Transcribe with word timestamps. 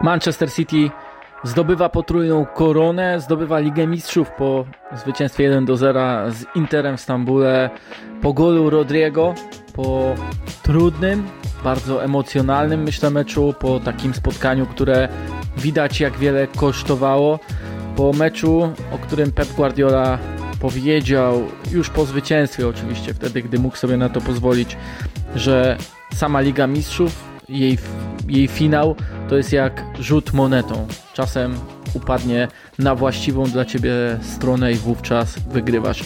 Manchester 0.00 0.52
City 0.52 0.90
zdobywa 1.44 1.88
potrójną 1.88 2.46
koronę, 2.46 3.20
zdobywa 3.20 3.58
Ligę 3.58 3.86
Mistrzów 3.86 4.30
po 4.30 4.64
zwycięstwie 4.96 5.44
1 5.44 5.64
do 5.64 5.76
0 5.76 6.30
z 6.30 6.44
Interem 6.54 6.96
w 6.96 7.00
Stambule, 7.00 7.70
po 8.22 8.32
golu 8.32 8.70
Rodriego, 8.70 9.34
po 9.74 10.14
trudnym, 10.62 11.26
bardzo 11.64 12.04
emocjonalnym 12.04 12.82
myślę 12.82 13.10
meczu, 13.10 13.54
po 13.60 13.80
takim 13.80 14.14
spotkaniu, 14.14 14.66
które 14.66 15.08
widać 15.56 16.00
jak 16.00 16.16
wiele 16.16 16.46
kosztowało, 16.46 17.38
po 17.96 18.12
meczu, 18.12 18.72
o 18.92 18.98
którym 18.98 19.32
Pep 19.32 19.48
Guardiola 19.52 20.18
powiedział 20.60 21.42
już 21.72 21.90
po 21.90 22.04
zwycięstwie 22.04 22.68
oczywiście, 22.68 23.14
wtedy 23.14 23.42
gdy 23.42 23.58
mógł 23.58 23.76
sobie 23.76 23.96
na 23.96 24.08
to 24.08 24.20
pozwolić, 24.20 24.76
że 25.36 25.76
sama 26.14 26.40
Liga 26.40 26.66
Mistrzów, 26.66 27.24
jej, 27.48 27.78
jej 28.28 28.48
finał 28.48 28.96
to 29.32 29.36
jest 29.36 29.52
jak 29.52 29.84
rzut 30.00 30.32
monetą. 30.32 30.86
Czasem 31.14 31.54
upadnie 31.94 32.48
na 32.78 32.94
właściwą 32.94 33.44
dla 33.44 33.64
ciebie 33.64 33.92
stronę 34.22 34.72
i 34.72 34.74
wówczas 34.74 35.38
wygrywasz. 35.38 36.04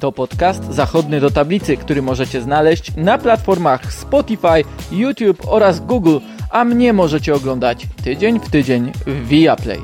To 0.00 0.12
podcast 0.12 0.64
Zachodny 0.64 1.20
do 1.20 1.30
tablicy, 1.30 1.76
który 1.76 2.02
możecie 2.02 2.42
znaleźć 2.42 2.96
na 2.96 3.18
platformach 3.18 3.92
Spotify, 3.92 4.64
YouTube 4.90 5.42
oraz 5.46 5.80
Google, 5.80 6.18
a 6.50 6.64
mnie 6.64 6.92
możecie 6.92 7.34
oglądać 7.34 7.86
tydzień 8.04 8.40
w 8.40 8.50
tydzień 8.50 8.92
w 9.06 9.28
Viaplay. 9.28 9.80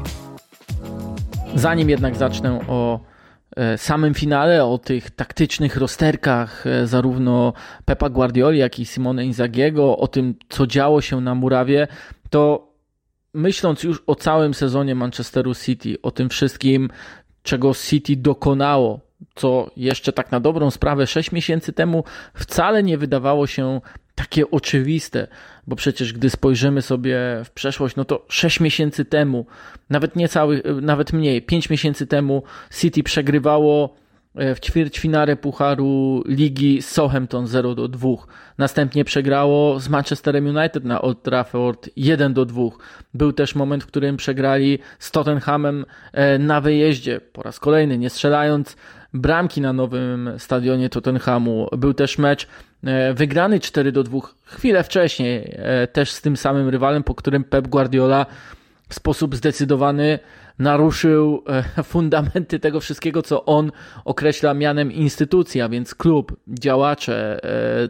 Zanim 1.55 1.91
jednak 1.91 2.17
zacznę 2.17 2.61
o 2.69 3.01
samym 3.77 4.15
finale, 4.15 4.65
o 4.65 4.79
tych 4.79 5.11
taktycznych 5.11 5.77
rozterkach 5.77 6.67
e, 6.67 6.87
zarówno 6.87 7.53
Pepa 7.85 8.09
Guardioli, 8.09 8.59
jak 8.59 8.79
i 8.79 8.87
Simone 8.87 9.25
Inzagiego, 9.25 9.99
o 9.99 10.09
tym, 10.09 10.35
co 10.49 10.67
działo 10.67 11.01
się 11.01 11.21
na 11.21 11.35
murawie, 11.35 11.89
to 12.31 12.73
myśląc 13.35 13.83
już 13.83 14.03
o 14.07 14.15
całym 14.15 14.55
sezonie 14.55 14.95
Manchesteru 14.95 15.55
City, 15.55 15.97
o 16.03 16.11
tym 16.11 16.29
wszystkim, 16.29 16.91
czego 17.43 17.75
City 17.75 18.17
dokonało, 18.17 19.01
co 19.35 19.71
jeszcze 19.77 20.13
tak 20.13 20.33
na 20.33 20.41
dobrą 20.41 20.71
sprawę 20.71 21.07
6 21.07 21.33
miesięcy 21.33 21.73
temu 21.73 22.05
wcale 22.35 22.83
nie 22.83 22.99
wydawało 22.99 23.47
się 23.47 23.81
takie 24.19 24.51
oczywiste, 24.51 25.27
bo 25.67 25.77
przecież 25.77 26.13
gdy 26.13 26.31
spojrzymy 26.31 26.83
sobie 26.83 27.19
w 27.45 27.51
przeszłość, 27.51 27.97
no 27.97 28.05
to 28.05 28.27
6 28.29 28.61
miesięcy 28.61 29.05
temu, 29.05 29.47
nawet 29.91 30.17
nie 30.17 30.29
cały, 30.29 30.63
nawet 30.83 31.13
mniej, 31.13 31.43
5 31.43 31.71
miesięcy 31.71 32.07
temu 32.07 32.43
City 32.81 33.03
przegrywało 33.03 33.95
e, 34.35 34.55
w 34.55 34.61
ćwierćfinale 34.61 35.37
Pucharu 35.37 36.23
Ligi 36.27 36.83
z 36.83 36.91
Southampton 36.91 37.47
0 37.47 37.75
do 37.75 37.89
2. 37.89 38.09
Następnie 38.59 39.05
przegrało 39.05 39.81
z 39.81 39.89
Manchesterem 39.89 40.57
United 40.57 40.85
na 40.85 41.03
Old 41.03 41.23
Trafford 41.23 41.91
1 41.97 42.35
do 42.35 42.45
2. 42.45 42.63
Był 43.15 43.33
też 43.33 43.55
moment, 43.55 43.85
w 43.85 43.87
którym 43.87 44.17
przegrali 44.17 44.79
z 44.99 45.11
Tottenhamem 45.11 45.85
e, 46.13 46.39
na 46.39 46.61
wyjeździe 46.61 47.21
po 47.21 47.43
raz 47.43 47.61
kolejny, 47.61 47.99
nie 47.99 48.11
strzelając 48.11 48.77
bramki 49.15 49.61
na 49.61 49.73
nowym 49.73 50.31
stadionie 50.39 50.89
Tottenhamu. 50.89 51.69
Był 51.79 51.95
też 51.95 52.19
mecz 52.19 52.49
e, 52.85 53.15
wygrany 53.15 53.61
4 53.61 53.93
do 53.93 54.05
2 54.05 54.19
chwilę 54.45 54.85
wcześniej, 54.85 55.55
e, 55.57 55.87
też 55.87 56.13
z 56.13 56.23
tym 56.23 56.37
samym 56.37 56.69
rywalem, 56.69 57.03
po 57.03 57.15
którym 57.15 57.45
Pep 57.45 57.69
Guardiola 57.69 58.27
w 58.89 58.95
sposób 58.95 59.37
zdecydowany 59.37 60.19
naruszył 60.59 61.45
e, 61.77 61.83
fundamenty 61.83 62.59
tego 62.59 62.81
wszystkiego, 62.81 63.23
co 63.23 63.45
on 63.45 63.73
określa 64.05 64.55
mianem 64.55 64.93
instytucja, 64.93 65.69
więc 65.69 65.95
klub, 65.95 66.37
działacze, 66.49 67.41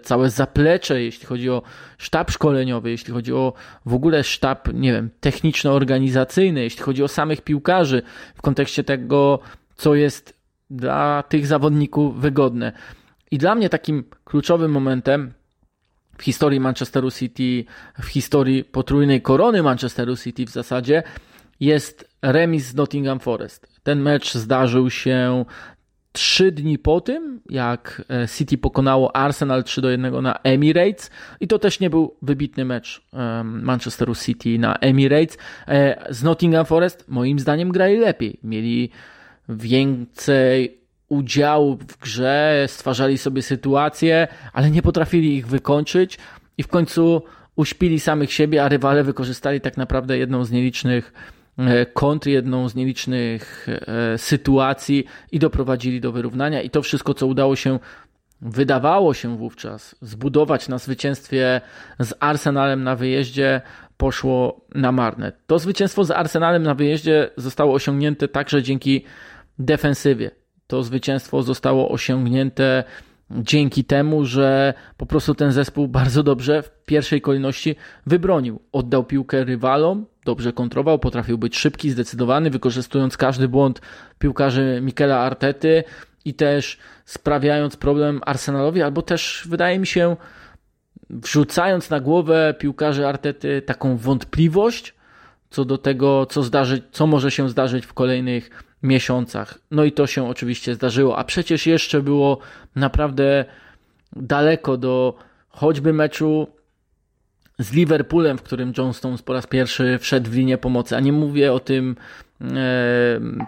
całe 0.03 0.31
zaplecze, 0.31 1.03
jeśli 1.03 1.27
chodzi 1.27 1.51
o 1.51 1.63
sztab 1.99 2.31
szkoleniowy, 2.31 2.91
jeśli 2.91 3.13
chodzi 3.15 3.33
o 3.33 3.53
w 3.87 3.95
ogóle 3.95 4.25
sztab, 4.25 4.69
nie 4.75 4.93
wiem, 4.93 5.11
techniczno-organizacyjny, 5.21 6.63
jeśli 6.63 6.83
chodzi 6.83 7.03
o 7.03 7.09
samych 7.09 7.41
piłkarzy 7.41 8.03
w 8.35 8.43
kontekście 8.43 8.85
tego, 8.85 9.39
co 9.77 9.95
jest 9.95 10.38
dla 10.71 11.23
tych 11.23 11.47
zawodników 11.47 12.21
wygodne. 12.21 12.73
I 13.31 13.39
dla 13.39 13.55
mnie 13.55 13.69
takim 13.69 14.05
kluczowym 14.25 14.71
momentem 14.73 15.33
w 16.19 16.23
historii 16.23 16.61
Manchesteru 16.61 17.11
City, 17.11 17.65
w 18.03 18.07
historii 18.07 18.65
potrójnej 18.65 19.23
korony 19.23 19.63
Manchesteru 19.63 20.17
City 20.17 20.47
w 20.47 20.51
zasadzie 20.51 21.03
jest 21.61 22.09
remis 22.23 22.67
z 22.67 22.75
Nottingham 22.75 23.21
Forest. 23.21 23.67
Ten 23.83 24.01
mecz 24.01 24.35
zdarzył 24.35 24.91
się 24.91 25.45
trzy 26.13 26.53
dni 26.53 26.79
po 26.79 27.01
tym, 27.01 27.41
jak 27.51 28.03
e, 28.11 28.29
City 28.29 28.59
pokonało 28.59 29.17
Arsenal 29.17 29.65
3 29.65 29.81
do 29.81 29.91
1 29.91 30.23
na 30.23 30.35
Emirates 30.43 31.11
i 31.41 31.49
to 31.49 31.59
też 31.59 31.81
nie 31.81 31.91
był 31.91 32.17
wybitny 32.23 32.65
mecz 32.65 33.03
Manchesteru 33.45 34.15
City 34.15 34.59
na 34.59 34.77
Emirates. 34.77 35.39
E, 35.69 36.07
z 36.15 36.23
Nottingham 36.23 36.67
Forest 36.67 37.05
moim 37.09 37.39
zdaniem 37.39 37.73
grali 37.73 37.97
lepiej. 37.97 38.39
Mieli 38.43 38.91
więcej 39.49 40.79
udziału 41.09 41.77
w 41.77 41.99
grze, 41.99 42.65
stwarzali 42.67 43.19
sobie 43.19 43.43
sytuacje, 43.43 44.29
ale 44.53 44.71
nie 44.71 44.83
potrafili 44.83 45.37
ich 45.37 45.47
wykończyć 45.47 46.19
i 46.59 46.63
w 46.63 46.69
końcu 46.69 47.23
uśpili 47.57 48.01
samych 48.01 48.33
siebie, 48.33 48.65
a 48.65 48.69
rywale 48.69 49.05
wykorzystali 49.05 49.61
tak 49.61 49.77
naprawdę 49.77 50.19
jedną 50.19 50.45
z 50.45 50.51
nielicznych 50.51 51.13
e, 51.59 51.87
kontr, 51.87 52.29
jedną 52.29 52.69
z 52.69 52.75
nielicznych 52.75 53.67
e, 53.69 54.19
sytuacji 54.19 55.05
i 55.33 55.39
doprowadzili 55.39 56.01
do 56.01 56.13
wyrównania. 56.13 56.63
I 56.63 56.71
to 56.71 56.83
wszystko, 56.83 57.15
co 57.15 57.27
udało 57.27 57.57
się, 57.57 57.79
wydawało 58.41 59.15
się 59.15 59.37
wówczas 59.37 59.97
zbudować 60.01 60.69
na 60.69 60.79
zwycięstwie 60.79 61.61
z 61.99 62.15
Arsenalem 62.21 62.85
na 62.85 62.97
wyjeździe, 62.97 63.61
poszło 63.97 64.61
na 64.75 64.93
marne. 64.93 65.33
To 65.47 65.59
zwycięstwo 65.59 66.05
z 66.05 66.11
Arsenalem 66.11 66.63
na 66.63 66.75
wyjeździe 66.75 67.31
zostało 67.37 67.75
osiągnięte 67.75 68.29
także 68.29 68.63
dzięki 68.63 69.05
defensywie. 69.59 70.31
To 70.67 70.83
zwycięstwo 70.83 71.43
zostało 71.43 71.89
osiągnięte 71.91 72.85
dzięki 73.31 73.85
temu, 73.85 74.25
że 74.25 74.75
po 74.97 75.07
prostu 75.07 75.35
ten 75.35 75.53
zespół 75.53 75.89
bardzo 75.89 76.23
dobrze 76.23 76.63
w 76.63 76.71
pierwszej 76.85 77.21
kolejności 77.21 77.77
wybronił. 78.07 78.61
Oddał 78.73 79.05
piłkę 79.05 79.45
rywalom, 79.45 80.07
dobrze 80.25 80.53
kontrował, 80.53 80.99
potrafił 80.99 81.39
być 81.39 81.59
szybki, 81.59 81.91
zdecydowany, 81.91 82.51
wykorzystując 82.51 83.17
każdy 83.17 83.49
błąd 83.49 83.81
piłkarzy 84.19 84.81
Mikela 84.83 85.19
Artety 85.19 85.85
i 86.25 86.35
też 86.35 86.79
sprawiając 87.05 87.77
problem 87.77 88.21
Arsenalowi, 88.27 88.83
albo 88.83 89.03
też 89.03 89.47
wydaje 89.49 89.79
mi 89.79 89.87
się 89.87 90.17
wrzucając 91.11 91.91
na 91.91 92.01
głowę 92.01 92.55
piłkarzy 92.59 93.07
Artety 93.07 93.63
taką 93.63 93.97
wątpliwość 93.97 94.95
co 95.51 95.65
do 95.65 95.79
tego, 95.79 96.27
co, 96.27 96.43
zdarzy, 96.43 96.83
co 96.93 97.07
może 97.07 97.31
się 97.31 97.49
zdarzyć 97.49 97.87
w 97.87 97.95
kolejnych 97.95 98.65
miesiącach. 98.83 99.59
No 99.71 99.85
i 99.85 99.93
to 99.93 100.07
się 100.07 100.29
oczywiście 100.29 100.75
zdarzyło, 100.75 101.19
a 101.19 101.25
przecież 101.25 101.67
jeszcze 101.67 102.03
było 102.03 102.39
naprawdę 102.75 103.45
daleko 104.17 104.77
do 104.77 105.15
choćby 105.49 105.93
meczu 105.93 106.47
z 107.59 107.73
Liverpoolem, 107.73 108.39
w 108.39 108.43
którym 108.43 108.73
John 108.79 108.95
Stones 108.95 109.23
po 109.23 109.33
raz 109.33 109.47
pierwszy 109.47 109.99
wszedł 109.99 110.31
w 110.31 110.35
linię 110.35 110.59
pomocy. 110.59 110.97
A 110.97 111.01
nie 111.01 111.13
mówię 111.13 111.53
o 111.53 111.61
tym 111.61 111.97
e, 112.41 112.47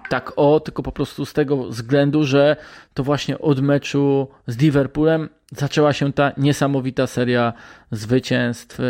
tak 0.09 0.33
o, 0.37 0.61
tylko 0.61 0.83
po 0.83 0.93
prostu 0.93 1.25
z 1.25 1.33
tego 1.33 1.65
względu, 1.65 2.25
że 2.25 2.57
to 2.95 3.05
właśnie 3.05 3.39
od 3.39 3.61
meczu 3.61 4.29
z 4.47 4.59
Liverpoolem 4.59 5.29
zaczęła 5.53 5.93
się 5.93 6.13
ta 6.13 6.33
niesamowita 6.37 7.07
seria 7.07 7.53
zwycięstw 7.91 8.81
e, 8.81 8.85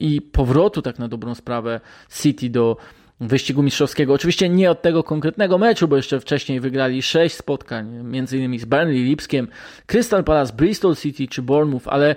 i 0.00 0.20
powrotu 0.20 0.82
tak 0.82 0.98
na 0.98 1.08
dobrą 1.08 1.34
sprawę 1.34 1.80
City 2.22 2.50
do 2.50 2.76
wyścigu 3.20 3.62
mistrzowskiego. 3.62 4.14
Oczywiście 4.14 4.48
nie 4.48 4.70
od 4.70 4.82
tego 4.82 5.02
konkretnego 5.02 5.58
meczu, 5.58 5.88
bo 5.88 5.96
jeszcze 5.96 6.20
wcześniej 6.20 6.60
wygrali 6.60 7.02
sześć 7.02 7.36
spotkań, 7.36 8.14
innymi 8.32 8.58
z 8.58 8.64
Burnley, 8.64 9.04
Lipskiem, 9.04 9.48
Crystal 9.86 10.24
Palace, 10.24 10.52
Bristol 10.52 10.96
City 10.96 11.28
czy 11.28 11.42
Bournemouth, 11.42 11.84
ale 11.86 12.16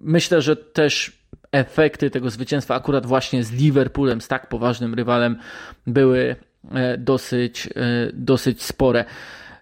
myślę, 0.00 0.42
że 0.42 0.56
też 0.56 1.12
efekty 1.52 2.10
tego 2.10 2.30
zwycięstwa 2.30 2.74
akurat 2.74 3.06
właśnie 3.06 3.44
z 3.44 3.52
Liverpoolem, 3.52 4.20
z 4.20 4.28
tak 4.28 4.48
poważnym 4.48 4.94
rywalem 4.94 5.38
były 5.86 6.36
e, 6.72 6.98
dosyć, 6.98 7.66
e, 7.66 7.70
dosyć 8.12 8.62
spore. 8.62 9.04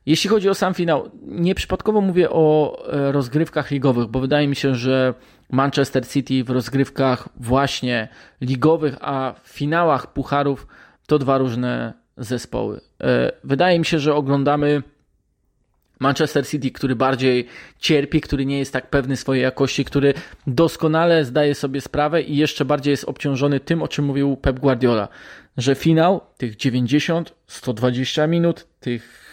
Jeśli 0.07 0.31
chodzi 0.31 0.49
o 0.49 0.55
sam 0.55 0.75
finał, 0.75 1.11
nieprzypadkowo 1.23 2.01
mówię 2.01 2.31
o 2.31 2.77
e, 2.93 3.13
rozgrywkach 3.13 3.71
ligowych, 3.71 4.07
bo 4.07 4.21
wydaje 4.21 4.49
mi 4.49 4.57
się, 4.57 4.75
że 4.75 5.15
Manchester 5.51 6.09
City 6.09 6.45
w 6.45 6.51
rozgrywkach 6.51 7.29
właśnie 7.37 8.09
ligowych, 8.41 8.97
a 9.01 9.35
w 9.43 9.49
finałach 9.49 10.13
pucharów 10.13 10.67
to 11.07 11.19
dwa 11.19 11.39
różne 11.39 11.93
zespoły. 12.17 12.81
E, 13.01 13.33
wydaje 13.45 13.79
mi 13.79 13.85
się, 13.85 13.99
że 13.99 14.15
oglądamy 14.15 14.83
Manchester 15.99 16.47
City, 16.47 16.71
który 16.71 16.97
bardziej 16.97 17.47
cierpi, 17.79 18.21
który 18.21 18.47
nie 18.47 18.59
jest 18.59 18.73
tak 18.73 18.91
pewny 18.91 19.17
swojej 19.17 19.43
jakości, 19.43 19.85
który 19.85 20.15
doskonale 20.47 21.25
zdaje 21.25 21.55
sobie 21.55 21.81
sprawę 21.81 22.23
i 22.23 22.37
jeszcze 22.37 22.65
bardziej 22.65 22.91
jest 22.91 23.05
obciążony 23.05 23.61
tym, 23.61 23.83
o 23.83 23.89
czym 23.89 24.05
mówił 24.05 24.37
Pep 24.37 24.59
Guardiola, 24.59 25.09
że 25.57 25.75
finał 25.75 26.21
tych 26.37 26.57
90, 26.57 27.35
120 27.47 28.27
minut, 28.27 28.67
tych 28.81 29.24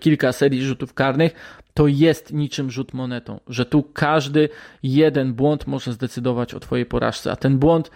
kilka 0.00 0.32
serii 0.32 0.62
rzutów 0.62 0.94
karnych 0.94 1.32
to 1.74 1.86
jest 1.86 2.32
niczym 2.32 2.70
rzut 2.70 2.94
monetą, 2.94 3.40
że 3.46 3.66
tu 3.66 3.82
każdy 3.82 4.48
jeden 4.82 5.34
błąd 5.34 5.66
może 5.66 5.92
zdecydować 5.92 6.54
o 6.54 6.60
Twojej 6.60 6.86
porażce, 6.86 7.32
a 7.32 7.36
ten 7.36 7.58
błąd 7.58 7.90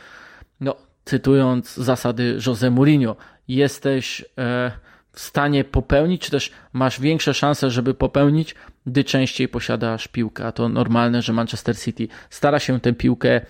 no, 0.60 0.76
cytując 1.04 1.74
zasady 1.74 2.38
Jose 2.46 2.70
Mourinho, 2.70 3.16
jesteś 3.48 4.24
e, 4.38 4.72
w 5.12 5.20
stanie 5.20 5.64
popełnić, 5.64 6.22
czy 6.22 6.30
też 6.30 6.52
masz 6.72 7.00
większe 7.00 7.34
szanse, 7.34 7.70
żeby 7.70 7.94
popełnić, 7.94 8.54
gdy 8.86 9.04
częściej 9.04 9.48
posiadasz 9.48 10.08
piłkę. 10.08 10.46
A 10.46 10.52
to 10.52 10.68
normalne, 10.68 11.22
że 11.22 11.32
Manchester 11.32 11.78
City 11.78 12.08
stara 12.30 12.58
się 12.58 12.80
tę 12.80 12.92
piłkę 12.92 13.40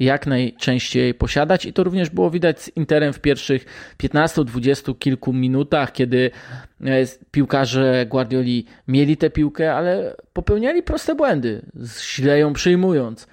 jak 0.00 0.26
najczęściej 0.26 1.14
posiadać. 1.14 1.66
I 1.66 1.72
to 1.72 1.84
również 1.84 2.10
było 2.10 2.30
widać 2.30 2.62
z 2.62 2.76
Interem 2.76 3.12
w 3.12 3.20
pierwszych 3.20 3.66
15-20 4.02 4.98
kilku 4.98 5.32
minutach, 5.32 5.92
kiedy 5.92 6.30
e, 6.84 6.86
piłkarze 7.30 8.06
Guardioli 8.08 8.66
mieli 8.88 9.16
tę 9.16 9.30
piłkę, 9.30 9.74
ale 9.74 10.16
popełniali 10.32 10.82
proste 10.82 11.14
błędy, 11.14 11.62
źle 12.14 12.38
ją 12.38 12.52
przyjmując 12.52 13.26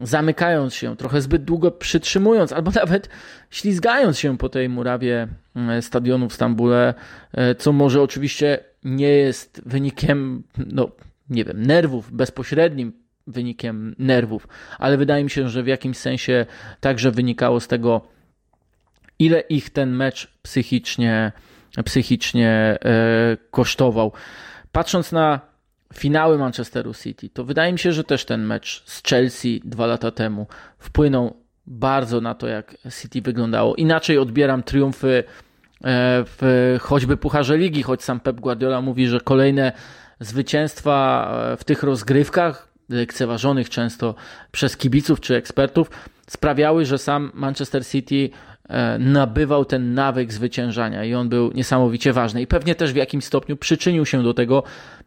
zamykając 0.00 0.74
się, 0.74 0.96
trochę 0.96 1.20
zbyt 1.20 1.44
długo 1.44 1.70
przytrzymując, 1.70 2.52
albo 2.52 2.70
nawet 2.80 3.08
ślizgając 3.50 4.18
się 4.18 4.38
po 4.38 4.48
tej 4.48 4.68
murawie 4.68 5.28
e, 5.56 5.82
stadionu 5.82 6.28
w 6.28 6.34
Stambule, 6.34 6.94
e, 7.32 7.54
co 7.54 7.72
może 7.72 8.02
oczywiście 8.02 8.58
nie 8.84 9.08
jest 9.08 9.62
wynikiem, 9.66 10.42
no 10.66 10.90
nie 11.30 11.44
wiem, 11.44 11.62
nerwów, 11.66 12.12
bezpośrednim 12.12 13.01
wynikiem 13.26 13.94
nerwów, 13.98 14.48
ale 14.78 14.96
wydaje 14.96 15.24
mi 15.24 15.30
się, 15.30 15.48
że 15.48 15.62
w 15.62 15.66
jakimś 15.66 15.96
sensie 15.96 16.46
także 16.80 17.10
wynikało 17.10 17.60
z 17.60 17.68
tego, 17.68 18.00
ile 19.18 19.40
ich 19.40 19.70
ten 19.70 19.90
mecz 19.90 20.38
psychicznie, 20.42 21.32
psychicznie 21.84 22.50
e, 22.50 23.36
kosztował. 23.50 24.12
Patrząc 24.72 25.12
na 25.12 25.40
finały 25.94 26.38
Manchesteru 26.38 26.94
City, 26.94 27.28
to 27.28 27.44
wydaje 27.44 27.72
mi 27.72 27.78
się, 27.78 27.92
że 27.92 28.04
też 28.04 28.24
ten 28.24 28.46
mecz 28.46 28.82
z 28.86 29.02
Chelsea 29.02 29.62
dwa 29.64 29.86
lata 29.86 30.10
temu 30.10 30.46
wpłynął 30.78 31.36
bardzo 31.66 32.20
na 32.20 32.34
to, 32.34 32.48
jak 32.48 32.76
City 33.00 33.22
wyglądało. 33.22 33.74
Inaczej 33.74 34.18
odbieram 34.18 34.62
triumfy 34.62 35.08
e, 35.18 35.24
w 36.24 36.76
choćby 36.80 37.16
Pucharze 37.16 37.56
Ligi, 37.58 37.82
choć 37.82 38.02
sam 38.02 38.20
Pep 38.20 38.40
Guardiola 38.40 38.80
mówi, 38.80 39.06
że 39.06 39.20
kolejne 39.20 39.72
zwycięstwa 40.20 41.28
e, 41.52 41.56
w 41.56 41.64
tych 41.64 41.82
rozgrywkach, 41.82 42.71
lekceważonych 42.92 43.70
często 43.70 44.14
przez 44.52 44.76
kibiców 44.76 45.20
czy 45.20 45.36
ekspertów, 45.36 45.90
sprawiały, 46.26 46.84
że 46.84 46.98
sam 46.98 47.30
Manchester 47.34 47.86
City 47.86 48.30
e, 48.68 48.98
nabywał 48.98 49.64
ten 49.64 49.94
nawyk 49.94 50.32
zwyciężania 50.32 51.04
i 51.04 51.14
on 51.14 51.28
był 51.28 51.52
niesamowicie 51.52 52.12
ważny. 52.12 52.42
I 52.42 52.46
pewnie 52.46 52.74
też 52.74 52.92
w 52.92 52.96
jakimś 52.96 53.24
stopniu 53.24 53.56
przyczynił 53.56 54.06
się 54.06 54.22
do 54.22 54.34
tego, 54.34 54.62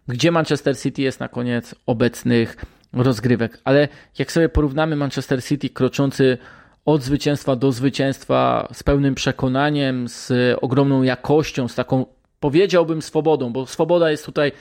gdzie 0.07 0.31
Manchester 0.31 0.77
City 0.77 1.01
jest 1.01 1.19
na 1.19 1.27
koniec 1.27 1.75
obecnych 1.85 2.57
rozgrywek. 2.93 3.61
Ale 3.63 3.87
jak 4.19 4.31
sobie 4.31 4.49
porównamy 4.49 4.95
Manchester 4.95 5.43
City 5.43 5.69
kroczący 5.69 6.37
od 6.85 7.03
zwycięstwa 7.03 7.55
do 7.55 7.71
zwycięstwa 7.71 8.67
z 8.73 8.83
pełnym 8.83 9.15
przekonaniem, 9.15 10.07
z 10.07 10.31
ogromną 10.61 11.03
jakością, 11.03 11.67
z 11.67 11.75
taką 11.75 12.05
powiedziałbym 12.39 13.01
swobodą, 13.01 13.53
bo 13.53 13.65
swoboda 13.65 14.11
jest 14.11 14.25
tutaj 14.25 14.51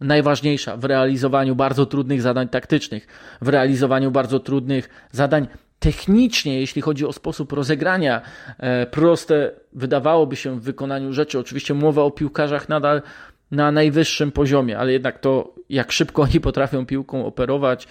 najważniejsza 0.00 0.76
w 0.76 0.84
realizowaniu 0.84 1.56
bardzo 1.56 1.86
trudnych 1.86 2.22
zadań 2.22 2.48
taktycznych, 2.48 3.06
w 3.40 3.48
realizowaniu 3.48 4.10
bardzo 4.10 4.40
trudnych 4.40 4.88
zadań 5.12 5.46
technicznie, 5.78 6.60
jeśli 6.60 6.82
chodzi 6.82 7.06
o 7.06 7.12
sposób 7.12 7.52
rozegrania, 7.52 8.22
e, 8.58 8.86
proste 8.86 9.50
wydawałoby 9.72 10.36
się 10.36 10.60
w 10.60 10.62
wykonaniu 10.62 11.12
rzeczy. 11.12 11.38
Oczywiście 11.38 11.74
mowa 11.74 12.02
o 12.02 12.10
piłkarzach 12.10 12.68
nadal 12.68 13.02
na 13.50 13.72
najwyższym 13.72 14.32
poziomie, 14.32 14.78
ale 14.78 14.92
jednak 14.92 15.18
to, 15.18 15.54
jak 15.68 15.92
szybko 15.92 16.22
oni 16.32 16.40
potrafią 16.40 16.86
piłką 16.86 17.26
operować, 17.26 17.88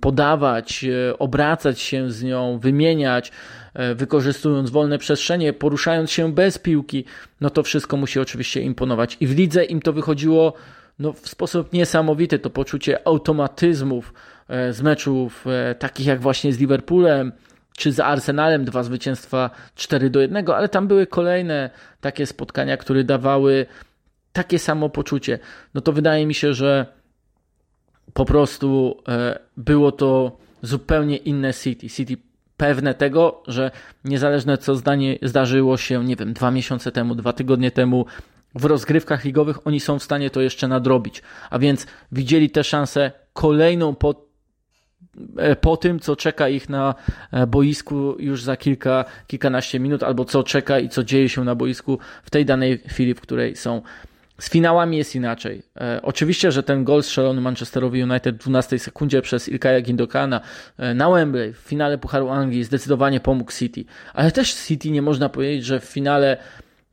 podawać, 0.00 0.84
e, 0.84 1.18
obracać 1.18 1.80
się 1.80 2.10
z 2.10 2.22
nią, 2.22 2.58
wymieniać, 2.58 3.32
e, 3.74 3.94
wykorzystując 3.94 4.70
wolne 4.70 4.98
przestrzenie, 4.98 5.52
poruszając 5.52 6.10
się 6.10 6.32
bez 6.32 6.58
piłki, 6.58 7.04
no 7.40 7.50
to 7.50 7.62
wszystko 7.62 7.96
musi 7.96 8.20
oczywiście 8.20 8.60
imponować. 8.60 9.16
I 9.20 9.26
w 9.26 9.36
lidze 9.36 9.64
im 9.64 9.80
to 9.80 9.92
wychodziło 9.92 10.52
no, 10.98 11.12
w 11.12 11.28
sposób 11.28 11.72
niesamowity. 11.72 12.38
To 12.38 12.50
poczucie 12.50 13.06
automatyzmów 13.06 14.14
e, 14.48 14.72
z 14.72 14.82
meczów 14.82 15.44
takich 15.78 16.06
jak 16.06 16.20
właśnie 16.20 16.52
z 16.52 16.58
Liverpoolem, 16.58 17.32
czy 17.76 17.92
z 17.92 18.00
Arsenalem 18.00 18.64
dwa 18.64 18.82
zwycięstwa 18.82 19.50
4 19.74 20.10
do 20.10 20.20
1, 20.20 20.50
ale 20.50 20.68
tam 20.68 20.88
były 20.88 21.06
kolejne 21.06 21.70
takie 22.00 22.26
spotkania, 22.26 22.76
które 22.76 23.04
dawały 23.04 23.66
takie 24.32 24.58
samo 24.58 24.88
poczucie, 24.88 25.38
no 25.74 25.80
to 25.80 25.92
wydaje 25.92 26.26
mi 26.26 26.34
się, 26.34 26.54
że 26.54 26.86
po 28.14 28.24
prostu 28.24 28.96
e, 29.08 29.38
było 29.56 29.92
to 29.92 30.38
zupełnie 30.62 31.16
inne 31.16 31.54
City. 31.54 31.88
City 31.88 32.16
pewne 32.56 32.94
tego, 32.94 33.42
że 33.46 33.70
niezależne 34.04 34.58
co 34.58 34.74
zdanie 34.74 35.18
zdarzyło 35.22 35.76
się, 35.76 36.04
nie 36.04 36.16
wiem, 36.16 36.32
dwa 36.32 36.50
miesiące 36.50 36.92
temu, 36.92 37.14
dwa 37.14 37.32
tygodnie 37.32 37.70
temu 37.70 38.06
w 38.58 38.64
rozgrywkach 38.64 39.24
ligowych, 39.24 39.66
oni 39.66 39.80
są 39.80 39.98
w 39.98 40.02
stanie 40.02 40.30
to 40.30 40.40
jeszcze 40.40 40.68
nadrobić. 40.68 41.22
A 41.50 41.58
więc 41.58 41.86
widzieli 42.12 42.50
tę 42.50 42.64
szansę 42.64 43.12
kolejną 43.32 43.94
po, 43.94 44.26
e, 45.36 45.56
po 45.56 45.76
tym, 45.76 46.00
co 46.00 46.16
czeka 46.16 46.48
ich 46.48 46.68
na 46.68 46.94
e, 47.32 47.46
boisku 47.46 48.16
już 48.18 48.42
za 48.42 48.56
kilka, 48.56 49.04
kilkanaście 49.26 49.80
minut, 49.80 50.02
albo 50.02 50.24
co 50.24 50.42
czeka 50.42 50.78
i 50.78 50.88
co 50.88 51.04
dzieje 51.04 51.28
się 51.28 51.44
na 51.44 51.54
boisku 51.54 51.98
w 52.22 52.30
tej 52.30 52.44
danej 52.44 52.78
chwili, 52.78 53.14
w 53.14 53.20
której 53.20 53.56
są 53.56 53.82
z 54.38 54.50
finałami 54.50 54.98
jest 54.98 55.14
inaczej. 55.14 55.62
E, 55.76 56.00
oczywiście, 56.02 56.52
że 56.52 56.62
ten 56.62 56.84
gol 56.84 57.02
strzelony 57.02 57.40
Manchesterowi 57.40 58.02
United 58.02 58.36
w 58.36 58.38
12 58.38 58.78
sekundzie 58.78 59.22
przez 59.22 59.48
Ilkaya 59.48 59.82
Gindokana 59.82 60.40
e, 60.78 60.94
na 60.94 61.10
Wembley 61.10 61.52
w 61.52 61.56
finale 61.56 61.98
Pucharu 61.98 62.28
Anglii 62.28 62.64
zdecydowanie 62.64 63.20
pomógł 63.20 63.52
City. 63.52 63.84
Ale 64.14 64.32
też 64.32 64.54
City 64.54 64.90
nie 64.90 65.02
można 65.02 65.28
powiedzieć, 65.28 65.64
że 65.64 65.80
w 65.80 65.84
finale 65.84 66.36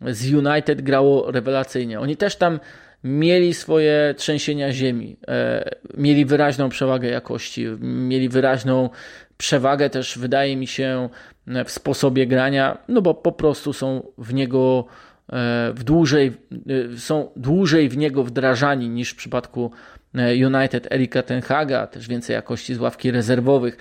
z 0.02 0.34
United 0.34 0.82
grało 0.82 1.32
rewelacyjnie. 1.32 2.00
Oni 2.00 2.18
też 2.18 2.36
tam 2.36 2.60
mieli 3.04 3.54
swoje 3.54 4.14
trzęsienia 4.18 4.72
ziemi, 4.74 5.18
e, 5.28 5.70
mieli 5.98 6.26
wyraźną 6.26 6.70
przewagę 6.70 7.10
jakości, 7.10 7.66
mieli 7.82 8.30
wyraźną 8.30 8.90
przewagę 9.38 9.90
też, 9.90 10.18
wydaje 10.18 10.58
mi 10.58 10.68
się, 10.68 11.10
w 11.66 11.72
sposobie 11.72 12.28
grania, 12.28 12.78
no 12.88 13.02
bo 13.02 13.14
po 13.14 13.32
prostu 13.32 13.74
są 13.74 14.04
w 14.18 14.34
niego 14.34 14.86
E, 15.34 15.74
w 15.74 15.84
dłużej, 15.84 16.34
e, 16.94 16.98
są 16.98 17.30
dłużej 17.36 17.90
w 17.90 17.98
niego 17.98 18.24
wdrażani 18.24 18.90
niż 18.90 19.10
w 19.12 19.16
przypadku 19.16 19.72
United 20.46 20.92
Erika 20.92 21.24
Tenhaga, 21.24 21.88
też 21.88 22.08
więcej 22.08 22.34
jakości 22.34 22.76
z 22.76 22.80
ławki 22.80 23.12
rezerwowych, 23.12 23.78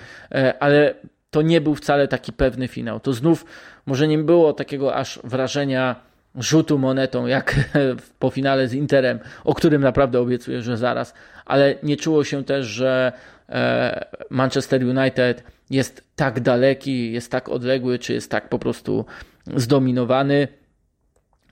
ale 0.60 0.94
to 1.34 1.42
nie 1.42 1.60
był 1.60 1.74
wcale 1.74 2.08
taki 2.08 2.32
pewny 2.32 2.68
finał. 2.68 3.00
To 3.00 3.12
znów 3.12 3.44
może 3.86 4.08
nie 4.08 4.18
było 4.18 4.52
takiego 4.52 4.94
aż 4.94 5.20
wrażenia 5.24 5.96
rzutu 6.34 6.78
monetą, 6.78 7.26
jak 7.26 7.54
po 8.18 8.30
finale 8.30 8.68
z 8.68 8.74
Interem, 8.74 9.18
o 9.44 9.54
którym 9.54 9.82
naprawdę 9.82 10.20
obiecuję, 10.20 10.62
że 10.62 10.76
zaraz, 10.76 11.14
ale 11.44 11.74
nie 11.82 11.96
czuło 11.96 12.24
się 12.24 12.44
też, 12.44 12.66
że 12.66 13.12
Manchester 14.30 14.84
United 14.84 15.44
jest 15.70 16.04
tak 16.16 16.40
daleki, 16.40 17.12
jest 17.12 17.30
tak 17.30 17.48
odległy, 17.48 17.98
czy 17.98 18.12
jest 18.12 18.30
tak 18.30 18.48
po 18.48 18.58
prostu 18.58 19.04
zdominowany 19.56 20.48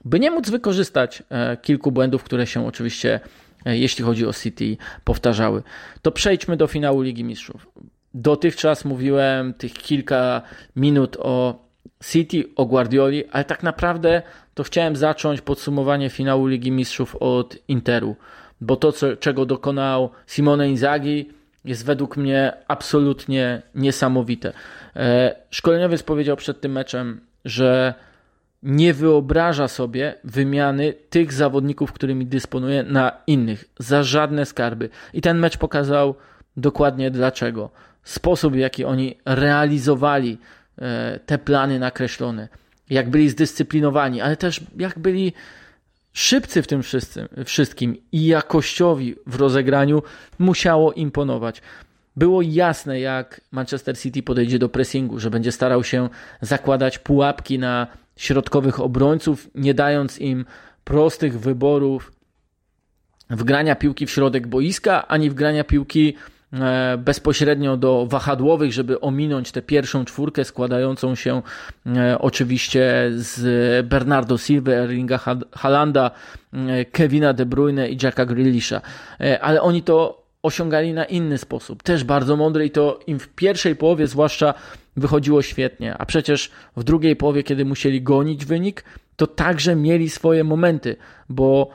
by 0.05 0.19
nie 0.19 0.31
móc 0.31 0.49
wykorzystać 0.49 1.23
e, 1.29 1.57
kilku 1.57 1.91
błędów, 1.91 2.23
które 2.23 2.47
się 2.47 2.67
oczywiście, 2.67 3.19
e, 3.65 3.77
jeśli 3.77 4.03
chodzi 4.03 4.25
o 4.25 4.33
City, 4.33 4.77
powtarzały. 5.03 5.63
To 6.01 6.11
przejdźmy 6.11 6.57
do 6.57 6.67
finału 6.67 7.01
Ligi 7.01 7.23
Mistrzów. 7.23 7.67
Dotychczas 8.13 8.85
mówiłem 8.85 9.53
tych 9.53 9.73
kilka 9.73 10.41
minut 10.75 11.17
o 11.19 11.63
City, 12.03 12.43
o 12.55 12.65
Guardioli, 12.65 13.25
ale 13.31 13.43
tak 13.43 13.63
naprawdę 13.63 14.21
to 14.53 14.63
chciałem 14.63 14.95
zacząć 14.95 15.41
podsumowanie 15.41 16.09
finału 16.09 16.47
Ligi 16.47 16.71
Mistrzów 16.71 17.15
od 17.15 17.57
Interu, 17.67 18.15
bo 18.61 18.75
to, 18.75 18.91
co, 18.91 19.17
czego 19.17 19.45
dokonał 19.45 20.09
Simone 20.27 20.69
Inzaghi, 20.69 21.29
jest 21.65 21.85
według 21.85 22.17
mnie 22.17 22.53
absolutnie 22.67 23.61
niesamowite. 23.75 24.53
E, 24.95 25.35
szkoleniowiec 25.49 26.03
powiedział 26.03 26.37
przed 26.37 26.61
tym 26.61 26.71
meczem, 26.71 27.21
że 27.45 27.93
nie 28.63 28.93
wyobraża 28.93 29.67
sobie 29.67 30.15
wymiany 30.23 30.93
tych 31.09 31.33
zawodników, 31.33 31.91
którymi 31.91 32.25
dysponuje, 32.25 32.83
na 32.83 33.11
innych, 33.27 33.65
za 33.79 34.03
żadne 34.03 34.45
skarby. 34.45 34.89
I 35.13 35.21
ten 35.21 35.39
mecz 35.39 35.57
pokazał 35.57 36.15
dokładnie 36.57 37.11
dlaczego. 37.11 37.69
Sposób, 38.03 38.53
w 38.53 38.57
jaki 38.57 38.85
oni 38.85 39.15
realizowali 39.25 40.37
e, 40.77 41.19
te 41.25 41.37
plany 41.37 41.79
nakreślone, 41.79 42.47
jak 42.89 43.09
byli 43.09 43.29
zdyscyplinowani, 43.29 44.21
ale 44.21 44.37
też 44.37 44.61
jak 44.77 44.99
byli 44.99 45.33
szybcy 46.13 46.61
w 46.61 46.67
tym 46.67 46.81
wszystkim 47.45 47.97
i 48.11 48.25
jakościowi 48.25 49.15
w 49.27 49.35
rozegraniu, 49.35 50.03
musiało 50.39 50.93
imponować. 50.93 51.61
Było 52.15 52.41
jasne, 52.41 52.99
jak 52.99 53.41
Manchester 53.51 53.99
City 53.99 54.23
podejdzie 54.23 54.59
do 54.59 54.69
pressingu, 54.69 55.19
że 55.19 55.29
będzie 55.29 55.51
starał 55.51 55.83
się 55.83 56.09
zakładać 56.41 56.99
pułapki 56.99 57.59
na 57.59 57.87
środkowych 58.15 58.79
obrońców, 58.79 59.49
nie 59.55 59.73
dając 59.73 60.19
im 60.19 60.45
prostych 60.83 61.39
wyborów 61.39 62.11
wgrania 63.29 63.75
piłki 63.75 64.05
w 64.05 64.11
środek 64.11 64.47
boiska, 64.47 65.07
ani 65.07 65.29
wgrania 65.29 65.63
piłki 65.63 66.15
bezpośrednio 66.97 67.77
do 67.77 68.05
wahadłowych, 68.09 68.73
żeby 68.73 68.99
ominąć 68.99 69.51
tę 69.51 69.61
pierwszą 69.61 70.05
czwórkę 70.05 70.45
składającą 70.45 71.15
się 71.15 71.41
e, 71.85 72.19
oczywiście 72.19 73.11
z 73.15 73.87
Bernardo 73.87 74.37
Silva, 74.37 74.71
Erlinga 74.71 75.19
Halanda, 75.51 76.11
Kevina 76.91 77.33
De 77.33 77.45
Bruyne 77.45 77.89
i 77.89 77.97
Jacka 78.03 78.25
Grealisha. 78.25 78.81
Ale 79.41 79.61
oni 79.61 79.83
to 79.83 80.23
osiągali 80.43 80.93
na 80.93 81.05
inny 81.05 81.37
sposób, 81.37 81.83
też 81.83 82.03
bardzo 82.03 82.35
mądry 82.35 82.65
i 82.65 82.71
to 82.71 82.99
im 83.07 83.19
w 83.19 83.27
pierwszej 83.27 83.75
połowie 83.75 84.07
zwłaszcza 84.07 84.53
wychodziło 84.97 85.41
świetnie, 85.41 85.97
a 85.97 86.05
przecież 86.05 86.51
w 86.77 86.83
drugiej 86.83 87.15
połowie, 87.15 87.43
kiedy 87.43 87.65
musieli 87.65 88.01
gonić 88.01 88.45
wynik, 88.45 88.83
to 89.15 89.27
także 89.27 89.75
mieli 89.75 90.09
swoje 90.09 90.43
momenty, 90.43 90.95
bo 91.29 91.69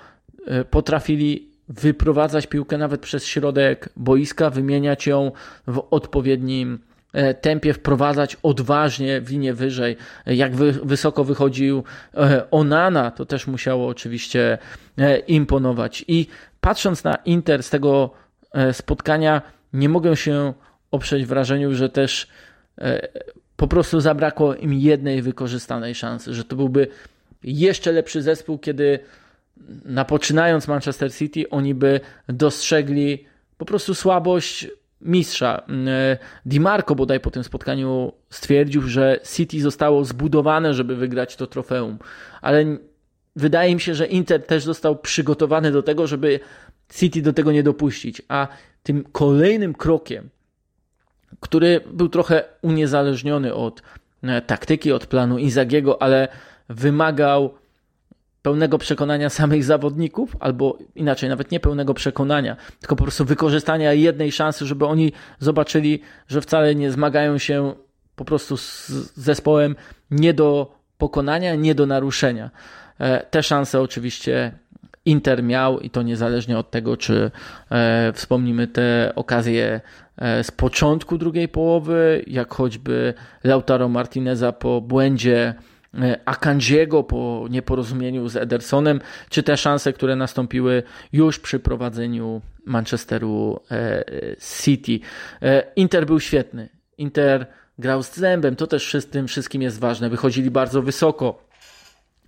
e, 0.47 0.65
potrafili 0.65 1.48
wyprowadzać 1.69 2.47
piłkę 2.47 2.79
nawet 2.79 3.01
przez 3.01 3.27
środek 3.27 3.89
boiska, 3.97 4.51
wymieniać 4.51 5.07
ją 5.07 5.33
w 5.67 5.83
odpowiednim 5.91 6.79
e, 7.13 7.35
tempie, 7.35 7.75
wprowadzać 7.75 8.37
odważnie 8.43 9.21
w 9.21 9.31
linię 9.31 9.55
wyżej. 9.55 9.97
Jak 10.27 10.57
wy, 10.57 10.73
wysoko 10.73 11.25
wychodził 11.25 11.85
e, 12.15 12.51
Onana, 12.51 13.11
to 13.11 13.27
też 13.27 13.47
musiało 13.47 13.89
oczywiście 13.89 14.59
imponować. 15.27 16.05
I 16.09 16.27
patrząc 16.61 17.05
na 17.05 17.15
Inter 17.15 17.63
z 17.63 17.71
tego 17.71 18.11
spotkania, 18.73 19.43
nie 19.73 19.89
mogę 19.89 20.17
się 20.17 20.53
oprzeć 20.91 21.27
wrażeniu, 21.27 21.75
że 21.75 21.89
też 21.89 22.29
po 23.57 23.69
prostu 23.69 24.01
zabrakło 24.01 24.55
im 24.55 24.75
jednej 24.75 25.23
wykorzystanej 25.23 25.95
szansy, 25.95 26.35
że 26.35 26.45
to 26.45 26.57
byłby 26.57 26.89
jeszcze 27.43 27.93
lepszy 27.93 28.23
zespół, 28.23 28.59
kiedy 28.59 28.99
napoczynając 29.85 30.69
Manchester 30.69 31.15
City, 31.15 31.51
oni 31.51 31.75
by 31.75 32.01
dostrzegli 32.29 33.25
po 33.59 33.65
prostu 33.65 33.95
słabość 33.95 34.69
mistrza. 35.01 35.63
Di 36.47 36.61
Marco 36.61 36.95
bodaj 36.95 37.21
po 37.21 37.31
tym 37.31 37.45
spotkaniu 37.45 38.13
stwierdził, 38.31 38.83
że 38.83 39.21
City 39.35 39.61
zostało 39.61 40.05
zbudowane, 40.05 40.75
żeby 40.75 40.97
wygrać 40.97 41.37
to 41.37 41.47
trofeum, 41.47 41.99
ale 42.43 42.65
wydaje 43.37 43.75
mi 43.75 43.81
się, 43.81 43.95
że 43.95 44.07
Inter 44.07 44.47
też 44.47 44.65
został 44.65 44.97
przygotowany 44.97 45.73
do 45.73 45.83
tego, 45.83 46.07
żeby 46.07 46.41
City 46.95 47.23
do 47.23 47.33
tego 47.33 47.53
nie 47.53 47.63
dopuścić, 47.63 48.23
a 48.29 48.49
tym 48.83 49.05
kolejnym 49.13 49.75
krokiem, 49.75 50.29
który 51.41 51.81
był 51.93 52.09
trochę 52.09 52.45
uniezależniony 52.63 53.55
od 53.55 53.83
e, 54.23 54.43
taktyki, 54.43 54.93
od 54.93 55.07
planu 55.07 55.39
Inzagiego, 55.39 56.03
ale 56.03 56.29
wymagał 56.69 57.55
pełnego 58.49 58.79
przekonania 58.79 59.31
samych 59.31 59.65
zawodników, 59.65 60.37
albo 60.41 60.79
inaczej, 60.95 61.29
nawet 61.29 61.51
nie 61.51 61.61
pełnego 61.61 61.95
przekonania, 61.95 62.57
tylko 62.81 62.97
po 62.97 63.03
prostu 63.03 63.25
wykorzystania 63.25 63.93
jednej 63.93 64.33
szansy, 64.33 64.67
żeby 64.67 64.87
oni 64.87 65.13
zobaczyli, 65.39 66.01
że 66.29 66.41
wcale 66.41 66.75
nie 66.75 66.91
zmagają 66.91 67.39
się 67.39 67.75
po 68.17 68.25
prostu 68.25 68.57
z 68.57 68.89
zespołem 69.17 69.77
nie 70.11 70.35
do 70.35 70.73
pokonania, 70.99 71.55
nie 71.55 71.75
do 71.75 71.87
naruszenia. 71.87 72.51
E, 72.99 73.27
te 73.31 73.43
szanse 73.43 73.81
oczywiście 73.81 74.53
Inter 75.05 75.43
miał 75.43 75.81
i 75.81 75.91
to 75.91 76.03
niezależnie 76.03 76.59
od 76.59 76.71
tego, 76.71 76.97
czy 76.97 77.31
e, 77.71 78.13
wspomnimy 78.13 78.67
te 78.67 79.13
okazje 79.17 79.81
e, 80.17 80.45
z 80.45 80.51
początku 80.51 81.19
drugiej 81.19 81.49
połowy, 81.49 82.25
jak 82.27 82.55
choćby 82.55 83.15
Lautaro 83.45 83.89
Martineza 83.89 84.53
po 84.53 84.81
błędzie 84.81 85.55
Akandziego 86.25 87.03
po 87.03 87.47
nieporozumieniu 87.51 88.29
z 88.29 88.37
Edersonem, 88.37 89.01
czy 89.29 89.43
te 89.43 89.57
szanse, 89.57 89.93
które 89.93 90.17
nastąpiły 90.17 90.83
już 91.13 91.39
przy 91.39 91.59
prowadzeniu 91.59 92.41
Manchesteru 92.65 93.61
e, 93.71 94.05
City. 94.63 95.01
E, 95.43 95.73
Inter 95.77 96.07
był 96.07 96.21
świetny. 96.21 96.69
Inter 96.99 97.47
grał 97.79 98.03
z 98.03 98.15
zębem, 98.15 98.57
to 98.57 98.67
też 98.67 98.97
tym 99.11 99.29
wszystkim 99.29 99.63
jest 99.63 99.79
ważne. 99.79 100.11
Wychodzili 100.11 100.51
bardzo 100.51 100.83
wysoko, 100.83 101.49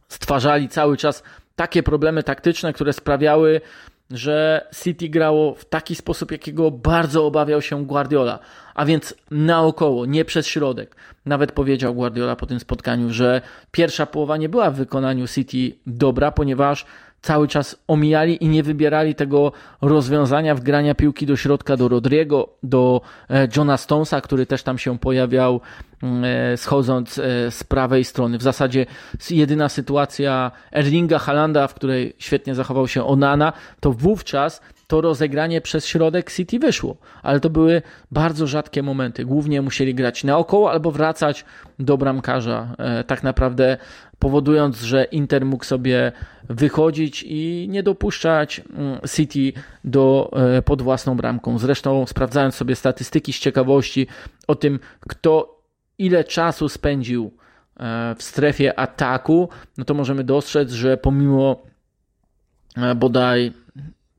stwarzali 0.09 0.69
cały 0.69 0.97
czas 0.97 1.23
takie 1.57 1.83
problemy 1.83 2.23
taktyczne, 2.23 2.73
które 2.73 2.93
sprawiały, 2.93 3.61
że 4.11 4.67
City 4.83 5.09
grało 5.09 5.55
w 5.55 5.64
taki 5.64 5.95
sposób, 5.95 6.33
jakiego 6.33 6.71
bardzo 6.71 7.26
obawiał 7.26 7.62
się 7.62 7.87
Guardiola, 7.87 8.38
a 8.75 8.85
więc 8.85 9.14
naokoło, 9.31 10.07
nie 10.07 10.25
przez 10.25 10.47
środek. 10.47 10.97
Nawet 11.26 11.52
powiedział 11.52 11.95
Guardiola 11.95 12.37
po 12.37 12.47
tym 12.47 12.61
spotkaniu, 12.61 13.12
że 13.12 13.40
pierwsza 13.71 14.07
połowa 14.07 14.37
nie 14.37 14.49
była 14.49 14.71
w 14.71 14.76
wykonaniu 14.76 15.29
City 15.29 15.79
dobra, 15.87 16.33
ponieważ 16.33 16.87
cały 17.23 17.49
czas 17.49 17.77
omijali 17.89 18.45
i 18.45 18.49
nie 18.49 18.62
wybierali 18.62 19.15
tego 19.15 19.53
rozwiązania 19.81 20.55
wgrania 20.55 20.95
piłki 20.95 21.27
do 21.27 21.37
środka 21.37 21.77
do 21.77 21.89
Rodriego, 21.89 22.49
do 22.62 23.00
e, 23.31 23.49
Johna 23.57 23.77
Stonesa, 23.77 24.21
który 24.21 24.47
też 24.47 24.62
tam 24.62 24.79
się 24.79 24.99
pojawiał 24.99 25.61
mm, 26.03 26.25
e, 26.25 26.57
schodząc 26.57 27.19
e, 27.19 27.50
z 27.50 27.65
prawej 27.65 28.05
strony. 28.05 28.39
W 28.39 28.43
zasadzie 28.43 28.87
jedyna 29.31 29.69
sytuacja 29.69 30.50
Erlinga 30.73 31.19
Halanda, 31.19 31.67
w 31.67 31.75
której 31.75 32.15
świetnie 32.19 32.55
zachował 32.55 32.89
się 32.89 33.05
Onana, 33.05 33.53
to 33.81 33.93
wówczas 33.93 34.61
to 34.90 35.00
rozegranie 35.00 35.61
przez 35.61 35.87
środek 35.87 36.32
City 36.32 36.59
wyszło, 36.59 36.97
ale 37.23 37.40
to 37.40 37.50
były 37.50 37.82
bardzo 38.11 38.47
rzadkie 38.47 38.82
momenty. 38.82 39.25
Głównie 39.25 39.62
musieli 39.62 39.94
grać 39.94 40.25
naokoło 40.25 40.70
albo 40.70 40.90
wracać 40.90 41.44
do 41.78 41.99
bramkarza. 41.99 42.76
Tak 43.06 43.23
naprawdę 43.23 43.76
powodując, 44.18 44.80
że 44.80 45.04
Inter 45.04 45.47
mógł 45.47 45.64
sobie 45.64 46.12
wychodzić 46.49 47.25
i 47.26 47.66
nie 47.70 47.82
dopuszczać 47.82 48.61
mm, 48.61 49.00
City 49.16 49.61
do, 49.85 50.30
e, 50.56 50.62
pod 50.62 50.82
własną 50.82 51.16
bramką. 51.16 51.59
Zresztą 51.59 52.06
sprawdzając 52.06 52.54
sobie 52.54 52.76
statystyki 52.76 53.32
z 53.32 53.38
ciekawości 53.38 54.06
o 54.47 54.54
tym, 54.54 54.78
kto 55.00 55.61
ile 55.99 56.25
czasu 56.25 56.68
spędził 56.68 57.30
e, 57.80 58.14
w 58.14 58.23
strefie 58.23 58.78
ataku, 58.78 59.49
no 59.78 59.85
to 59.85 59.94
możemy 59.94 60.25
dostrzec, 60.25 60.73
że 60.73 60.97
pomimo 60.97 61.62
e, 62.76 62.94
bodaj 62.94 63.52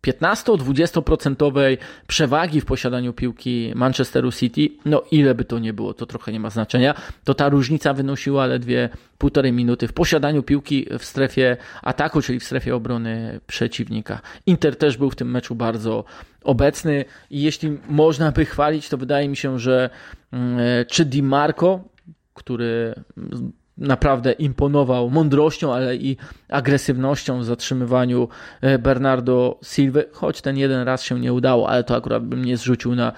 15-20% 0.08 1.78
przewagi 2.08 2.62
w 2.62 2.66
posiadaniu 2.66 3.14
piłki 3.14 3.72
Manchesteru 3.76 4.32
City, 4.32 4.70
no 4.86 5.04
ile 5.12 5.36
by 5.36 5.46
to 5.46 5.60
nie 5.60 5.74
było, 5.74 5.94
to 5.94 6.06
trochę 6.06 6.32
nie 6.32 6.40
ma 6.40 6.50
znaczenia, 6.50 6.94
to 7.24 7.34
ta 7.34 7.50
różnica 7.50 7.94
wynosiła 7.94 8.46
ledwie 8.46 8.90
półtorej 9.18 9.52
minuty 9.52 9.88
w 9.88 9.94
posiadaniu 9.94 10.44
piłki 10.44 10.88
w 11.00 11.06
strefie 11.06 11.58
ataku, 11.82 12.22
czyli 12.22 12.40
w 12.40 12.44
strefie 12.44 12.76
obrony 12.76 13.40
przeciwnika. 13.48 14.22
Inter 14.46 14.76
też 14.76 14.98
był 14.98 15.10
w 15.10 15.16
tym 15.16 15.32
meczu 15.32 15.56
bardzo 15.56 16.04
obecny. 16.44 17.06
I 17.30 17.42
jeśli 17.42 17.78
można 17.90 18.32
by 18.32 18.46
chwalić, 18.46 18.90
to 18.90 18.98
wydaje 18.98 19.30
mi 19.30 19.38
się, 19.38 19.60
że 19.60 19.90
mm, 20.32 20.60
czy 20.88 21.06
Di 21.06 21.24
Marco, 21.24 21.80
który 22.34 22.96
naprawdę 23.82 24.32
imponował 24.32 25.10
mądrością, 25.10 25.74
ale 25.74 25.96
i 25.96 26.18
agresywnością 26.50 27.40
w 27.40 27.46
zatrzymywaniu 27.46 28.28
e, 28.62 28.80
Bernardo 28.80 29.60
Silva, 29.64 30.00
choć 30.12 30.42
ten 30.42 30.58
jeden 30.58 30.84
raz 30.84 31.04
się 31.04 31.20
nie 31.20 31.34
udało, 31.34 31.70
ale 31.70 31.84
to 31.84 31.96
akurat 31.96 32.26
bym 32.26 32.46
nie 32.46 32.58
zrzucił 32.58 32.96
na 32.96 33.14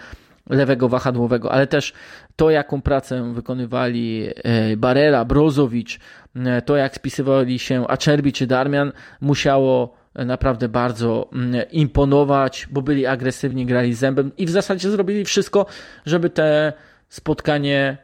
lewego 0.49 0.89
wahadłowego, 0.89 1.51
ale 1.51 1.67
też 1.67 1.93
to, 2.35 2.49
jaką 2.49 2.81
pracę 2.81 3.33
wykonywali 3.33 4.27
e, 4.35 4.77
Barela, 4.77 5.25
Brozowicz, 5.25 5.99
e, 6.35 6.61
to 6.61 6.75
jak 6.75 6.95
spisywali 6.95 7.59
się 7.59 7.87
Acerbi 7.87 8.33
czy 8.33 8.47
Darmian, 8.47 8.91
musiało 9.21 9.93
naprawdę 10.15 10.69
bardzo 10.69 11.29
mm, 11.33 11.61
imponować, 11.71 12.67
bo 12.71 12.81
byli 12.81 13.05
agresywni, 13.05 13.65
grali 13.65 13.93
zębem 13.93 14.31
i 14.37 14.45
w 14.45 14.49
zasadzie 14.49 14.89
zrobili 14.89 15.25
wszystko, 15.25 15.65
żeby 16.05 16.29
te 16.29 16.73
spotkanie 17.09 17.97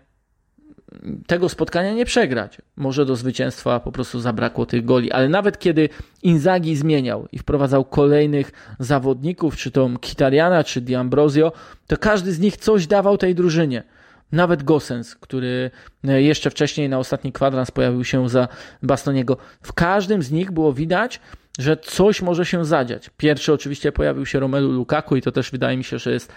tego 1.27 1.50
spotkania 1.50 1.93
nie 1.93 2.05
przegrać. 2.05 2.58
Może 2.75 3.05
do 3.05 3.15
zwycięstwa 3.15 3.79
po 3.79 3.91
prostu 3.91 4.19
zabrakło 4.19 4.65
tych 4.65 4.86
goli, 4.86 5.12
ale 5.12 5.29
nawet 5.29 5.60
kiedy 5.60 5.89
Inzaghi 6.24 6.75
zmieniał 6.75 7.27
i 7.31 7.39
wprowadzał 7.39 7.86
kolejnych 7.86 8.51
zawodników, 8.79 9.58
czy 9.58 9.72
to 9.72 9.89
Kitariana, 10.01 10.63
czy 10.63 10.81
D'Ambrosio, 10.81 11.51
to 11.88 11.98
każdy 11.98 12.31
z 12.31 12.39
nich 12.39 12.58
coś 12.58 12.88
dawał 12.88 13.17
tej 13.17 13.36
drużynie. 13.36 13.84
Nawet 14.31 14.63
Gosens, 14.63 15.15
który 15.15 15.72
e, 16.08 16.22
jeszcze 16.22 16.50
wcześniej 16.50 16.89
na 16.89 17.00
ostatni 17.00 17.31
kwadrans 17.31 17.72
pojawił 17.72 18.03
się 18.03 18.29
za 18.29 18.48
Bastoniego. 18.84 19.38
W 19.62 19.74
każdym 19.74 20.24
z 20.24 20.31
nich 20.31 20.51
było 20.51 20.74
widać, 20.74 21.19
że 21.60 21.77
coś 21.77 22.22
może 22.22 22.46
się 22.46 22.65
zadziać. 22.65 23.10
Pierwszy 23.17 23.53
oczywiście 23.53 23.91
pojawił 23.91 24.25
się 24.25 24.39
Romelu 24.39 24.72
Lukaku 24.72 25.15
i 25.15 25.22
to 25.22 25.31
też 25.31 25.51
wydaje 25.51 25.77
mi 25.77 25.84
się, 25.84 26.00
że 26.00 26.12
jest 26.12 26.34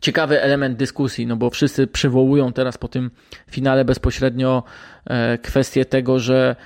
ciekawy 0.00 0.42
element 0.42 0.78
dyskusji, 0.78 1.26
no 1.26 1.36
bo 1.36 1.50
wszyscy 1.50 1.86
przywołują 1.86 2.52
teraz 2.52 2.78
po 2.78 2.88
tym 2.88 3.10
finale 3.50 3.84
bezpośrednio 3.84 4.62
e, 5.04 5.38
kwestię 5.38 5.84
tego, 5.84 6.18
że 6.18 6.56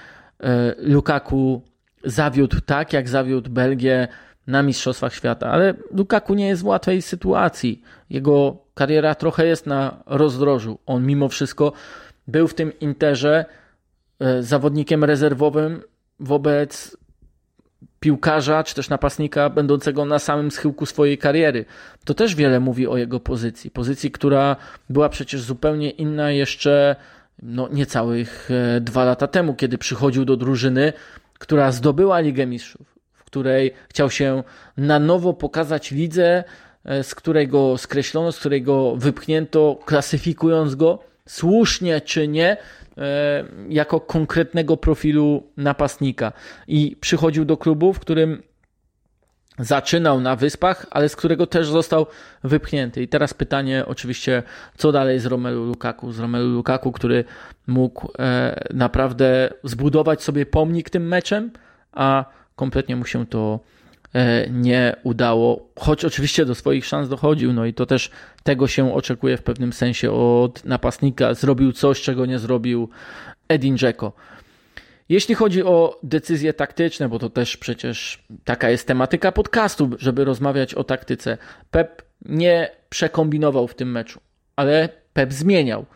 e, 0.41 0.75
Lukaku 0.79 1.63
zawiódł 2.05 2.61
tak, 2.61 2.93
jak 2.93 3.09
zawiódł 3.09 3.51
Belgię 3.51 4.09
na 4.47 4.63
Mistrzostwach 4.63 5.15
Świata, 5.15 5.51
ale 5.51 5.75
Lukaku 5.91 6.35
nie 6.35 6.49
jest 6.49 6.63
w 6.63 6.67
łatwej 6.67 7.03
sytuacji. 7.03 7.83
Jego 8.11 8.57
kariera 8.75 9.15
trochę 9.15 9.47
jest 9.47 9.67
na 9.67 10.03
rozdrożu. 10.07 10.79
On 10.87 11.07
mimo 11.07 11.29
wszystko 11.29 11.73
był 12.29 12.49
w 12.49 12.55
tym 12.55 12.79
Interze 12.79 13.45
e, 14.21 14.43
zawodnikiem 14.43 15.05
rezerwowym 15.05 15.83
wobec 16.21 16.97
piłkarza 18.01 18.65
czy 18.65 18.75
też 18.75 18.89
napastnika 18.89 19.51
będącego 19.51 20.05
na 20.05 20.19
samym 20.19 20.51
schyłku 20.51 20.87
swojej 20.87 21.19
kariery. 21.19 21.65
To 22.05 22.15
też 22.15 22.35
wiele 22.35 22.61
mówi 22.61 22.87
o 22.87 22.97
jego 22.97 23.21
pozycji. 23.21 23.71
Pozycji, 23.71 24.11
która 24.11 24.57
była 24.91 25.09
przecież 25.09 25.43
zupełnie 25.43 25.91
inna 25.91 26.31
jeszcze 26.31 26.97
no, 27.43 27.69
niecałych 27.69 28.49
e, 28.51 28.81
dwa 28.81 29.05
lata 29.05 29.27
temu, 29.27 29.55
kiedy 29.55 29.79
przychodził 29.79 30.25
do 30.25 30.37
drużyny, 30.37 30.93
która 31.39 31.73
zdobyła 31.73 32.21
Ligę 32.21 32.47
Mistrzów, 32.47 32.99
w 33.15 33.25
której 33.25 33.75
chciał 33.89 34.11
się 34.11 34.43
na 34.77 34.99
nowo 34.99 35.33
pokazać 35.33 35.91
lidze, 35.91 36.45
e, 36.85 37.03
z 37.03 37.15
której 37.15 37.49
go 37.49 37.79
skreślono, 37.79 38.33
z 38.33 38.39
której 38.39 38.63
go 38.63 38.97
wypchnięto, 38.97 39.81
klasyfikując 39.85 40.75
go 40.75 40.99
słusznie 41.27 42.01
czy 42.01 42.29
nie, 42.29 42.57
jako 43.69 44.01
konkretnego 44.01 44.77
profilu 44.77 45.43
napastnika. 45.57 46.33
I 46.69 46.97
przychodził 47.01 47.45
do 47.45 47.57
klubu, 47.57 47.93
w 47.93 48.01
którym 48.01 48.43
zaczynał 49.59 50.21
na 50.21 50.37
wyspach, 50.37 50.87
ale 50.91 51.09
z 51.09 51.17
którego 51.17 51.47
też 51.47 51.69
został 51.69 52.07
wypchnięty. 52.45 53.03
I 53.03 53.09
teraz 53.09 53.35
pytanie 53.35 53.85
oczywiście, 53.87 54.43
co 54.77 54.93
dalej 54.93 55.19
z 55.19 55.27
Romelu 55.27 55.65
Lukaku? 55.65 56.13
Z 56.13 56.19
Romelu 56.19 56.49
Lukaku, 56.49 56.93
który 56.93 57.25
mógł 57.67 58.09
e, 58.19 58.61
naprawdę 58.75 59.51
zbudować 59.65 60.23
sobie 60.23 60.47
pomnik 60.47 60.91
tym 60.91 61.09
meczem, 61.09 61.51
a 61.93 62.25
kompletnie 62.57 62.97
mu 62.97 63.05
się 63.05 63.27
to 63.27 63.61
e, 63.61 63.90
nie 64.51 64.97
udało, 65.03 65.69
choć 65.79 66.05
oczywiście 66.05 66.45
do 66.45 66.55
swoich 66.55 66.87
szans 66.87 67.09
dochodził, 67.09 67.53
no 67.53 67.67
i 67.67 67.75
to 67.75 67.87
też 67.87 68.11
tego 68.43 68.67
się 68.67 68.95
oczekuje 68.95 69.37
w 69.37 69.43
pewnym 69.43 69.73
sensie 69.73 70.13
od 70.13 70.65
napastnika. 70.65 71.35
Zrobił 71.35 71.73
coś, 71.73 72.01
czego 72.01 72.27
nie 72.27 72.39
zrobił 72.39 72.89
Edin 73.49 73.79
Dzeko. 73.79 74.13
Jeśli 75.09 75.35
chodzi 75.35 75.63
o 75.63 75.99
decyzje 76.03 76.53
taktyczne, 76.53 77.09
bo 77.09 77.19
to 77.19 77.31
też 77.31 77.57
przecież 77.57 78.25
taka 78.45 78.71
jest 78.71 78.87
tematyka 78.87 79.33
podcastu, 79.33 79.91
żeby 79.99 80.25
rozmawiać 80.25 80.75
o 80.75 80.85
taktyce, 80.85 81.39
Pep 81.71 82.03
nie 82.25 82.71
przekombinował 82.89 83.69
w 83.69 83.75
tym 83.75 83.91
meczu, 83.91 84.21
ale 84.57 84.89
Pep 85.13 85.33
zmieniał. 85.33 85.87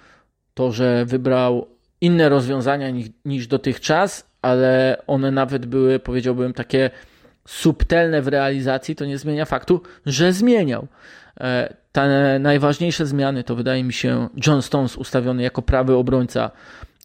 To, 0.54 0.72
że 0.72 1.04
wybrał 1.04 1.66
inne 2.00 2.28
rozwiązania 2.28 2.90
niż, 2.90 3.08
niż 3.24 3.46
dotychczas, 3.46 4.26
ale 4.42 5.02
one 5.06 5.30
nawet 5.30 5.66
były, 5.66 5.98
powiedziałbym, 5.98 6.52
takie 6.52 6.90
subtelne 7.48 8.22
w 8.22 8.28
realizacji, 8.28 8.96
to 8.96 9.04
nie 9.04 9.18
zmienia 9.18 9.44
faktu, 9.44 9.82
że 10.06 10.32
zmieniał. 10.32 10.86
Te 11.92 12.38
najważniejsze 12.38 13.06
zmiany 13.06 13.44
to 13.44 13.56
wydaje 13.56 13.84
mi 13.84 13.92
się 13.92 14.28
John 14.46 14.62
Stones 14.62 14.96
ustawiony 14.96 15.42
jako 15.42 15.62
prawy 15.62 15.94
obrońca 15.94 16.50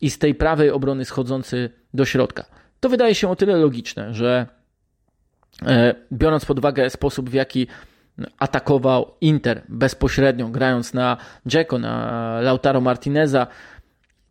i 0.02 0.10
z 0.10 0.18
tej 0.20 0.36
prawej 0.36 0.72
obrony 0.72 1.06
schodzący 1.06 1.70
do 1.94 2.06
środka. 2.06 2.46
To 2.80 2.90
wydaje 2.90 3.16
się 3.16 3.30
o 3.30 3.36
tyle 3.36 3.56
logiczne, 3.56 4.14
że 4.14 4.46
e, 5.66 5.96
biorąc 6.12 6.46
pod 6.46 6.60
uwagę 6.60 6.90
sposób, 6.90 7.30
w 7.30 7.34
jaki 7.34 7.68
atakował 8.40 9.12
Inter 9.22 9.62
bezpośrednio, 9.70 10.48
grając 10.48 10.94
na 10.94 11.18
Dzeko, 11.48 11.80
na 11.80 12.42
Lautaro 12.42 12.82
Martineza, 12.82 13.48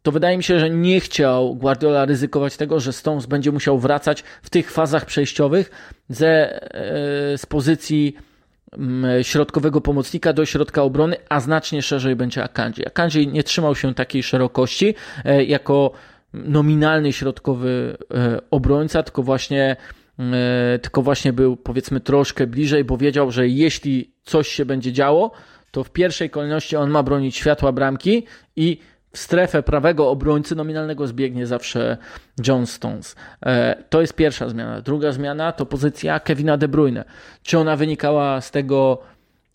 to 0.03 0.13
wydaje 0.13 0.37
mi 0.37 0.43
się, 0.43 0.61
że 0.61 0.71
nie 0.71 1.01
chciał 1.01 1.55
Guardiola 1.55 2.05
ryzykować 2.05 2.57
tego, 2.57 2.81
że 2.81 2.93
Stones 2.93 3.27
będzie 3.27 3.53
musiał 3.53 3.79
wracać 3.79 4.25
w 4.43 4.51
tych 4.51 4.71
fazach 4.71 5.07
przejściowych 5.07 5.71
ze, 6.09 6.63
e, 6.75 7.39
z 7.39 7.47
pozycji 7.47 8.17
środkowego 9.23 9.81
pomocnika 9.81 10.33
do 10.33 10.47
środka 10.47 10.83
obrony, 10.83 11.17
a 11.29 11.41
znacznie 11.41 11.83
szerzej 11.83 12.17
będzie 12.17 12.45
Akanji. 12.45 12.87
Akanji 12.87 13.29
nie 13.29 13.43
trzymał 13.43 13.75
się 13.75 13.95
takiej 13.95 14.23
szerokości 14.23 14.95
e, 15.25 15.45
jako 15.45 15.93
nominalny 16.35 17.13
środkowy 17.13 17.97
e, 18.15 18.39
obrońca, 18.51 19.03
tylko 19.03 19.23
właśnie 19.23 19.77
tylko 20.83 21.03
właśnie 21.03 21.33
był 21.33 21.57
powiedzmy 21.57 22.01
troszkę 22.01 22.47
bliżej, 22.47 22.85
bo 22.85 22.97
wiedział, 22.97 23.31
że 23.31 23.49
jeśli 23.49 24.13
coś 24.25 24.49
się 24.49 24.65
będzie 24.65 24.93
działo, 24.93 25.33
to 25.71 25.85
w 25.85 25.91
pierwszej 25.91 26.31
kolejności 26.31 26.77
on 26.77 26.91
ma 26.91 27.03
bronić 27.03 27.37
światła 27.37 27.73
bramki 27.73 28.27
i 28.57 28.79
w 29.13 29.19
strefę 29.19 29.63
prawego 29.63 30.11
obrońcy 30.11 30.57
nominalnego 30.57 31.07
zbiegnie 31.07 31.47
zawsze 31.47 31.97
John 32.47 32.67
Stones. 32.67 33.17
E, 33.47 33.85
to 33.89 34.01
jest 34.01 34.15
pierwsza 34.15 34.49
zmiana. 34.49 34.81
Druga 34.81 35.13
zmiana 35.13 35.53
to 35.53 35.67
pozycja 35.67 36.21
Kevina 36.21 36.57
De 36.57 36.69
Bruyne. 36.69 37.05
Czy 37.43 37.59
ona 37.59 37.77
wynikała 37.77 38.41
z 38.41 38.51
tego, 38.51 38.99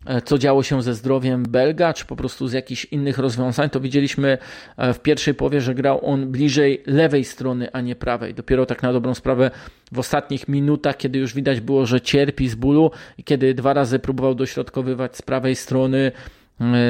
e, 0.06 0.22
co 0.22 0.38
działo 0.38 0.64
się 0.64 0.82
ze 0.82 0.94
zdrowiem 0.94 1.44
Belga, 1.44 1.94
czy 1.94 2.06
po 2.06 2.16
prostu 2.16 2.48
z 2.48 2.54
jakichś 2.54 2.86
innych 2.86 3.18
rozwiązań, 3.18 3.70
to 3.70 3.80
widzieliśmy 3.80 4.38
e, 4.78 4.94
w 4.94 5.00
pierwszej 5.00 5.34
połowie, 5.34 5.62
że 5.62 5.76
grał 5.76 6.06
on 6.06 6.32
bliżej 6.32 6.84
lewej 6.86 7.24
strony, 7.24 7.72
a 7.72 7.82
nie 7.82 7.96
prawej. 7.96 8.34
Dopiero 8.34 8.66
tak 8.66 8.84
na 8.84 8.94
dobrą 8.94 9.14
sprawę 9.14 9.52
w 9.92 10.00
ostatnich 10.00 10.48
minutach, 10.48 10.98
kiedy 10.98 11.20
już 11.20 11.34
widać 11.34 11.62
było, 11.62 11.86
że 11.86 12.02
cierpi 12.02 12.50
z 12.50 12.56
bólu 12.56 12.92
i 13.18 13.24
kiedy 13.24 13.54
dwa 13.54 13.74
razy 13.74 14.00
próbował 14.00 14.36
dośrodkowywać 14.36 15.18
z 15.18 15.22
prawej 15.22 15.56
strony, 15.56 16.12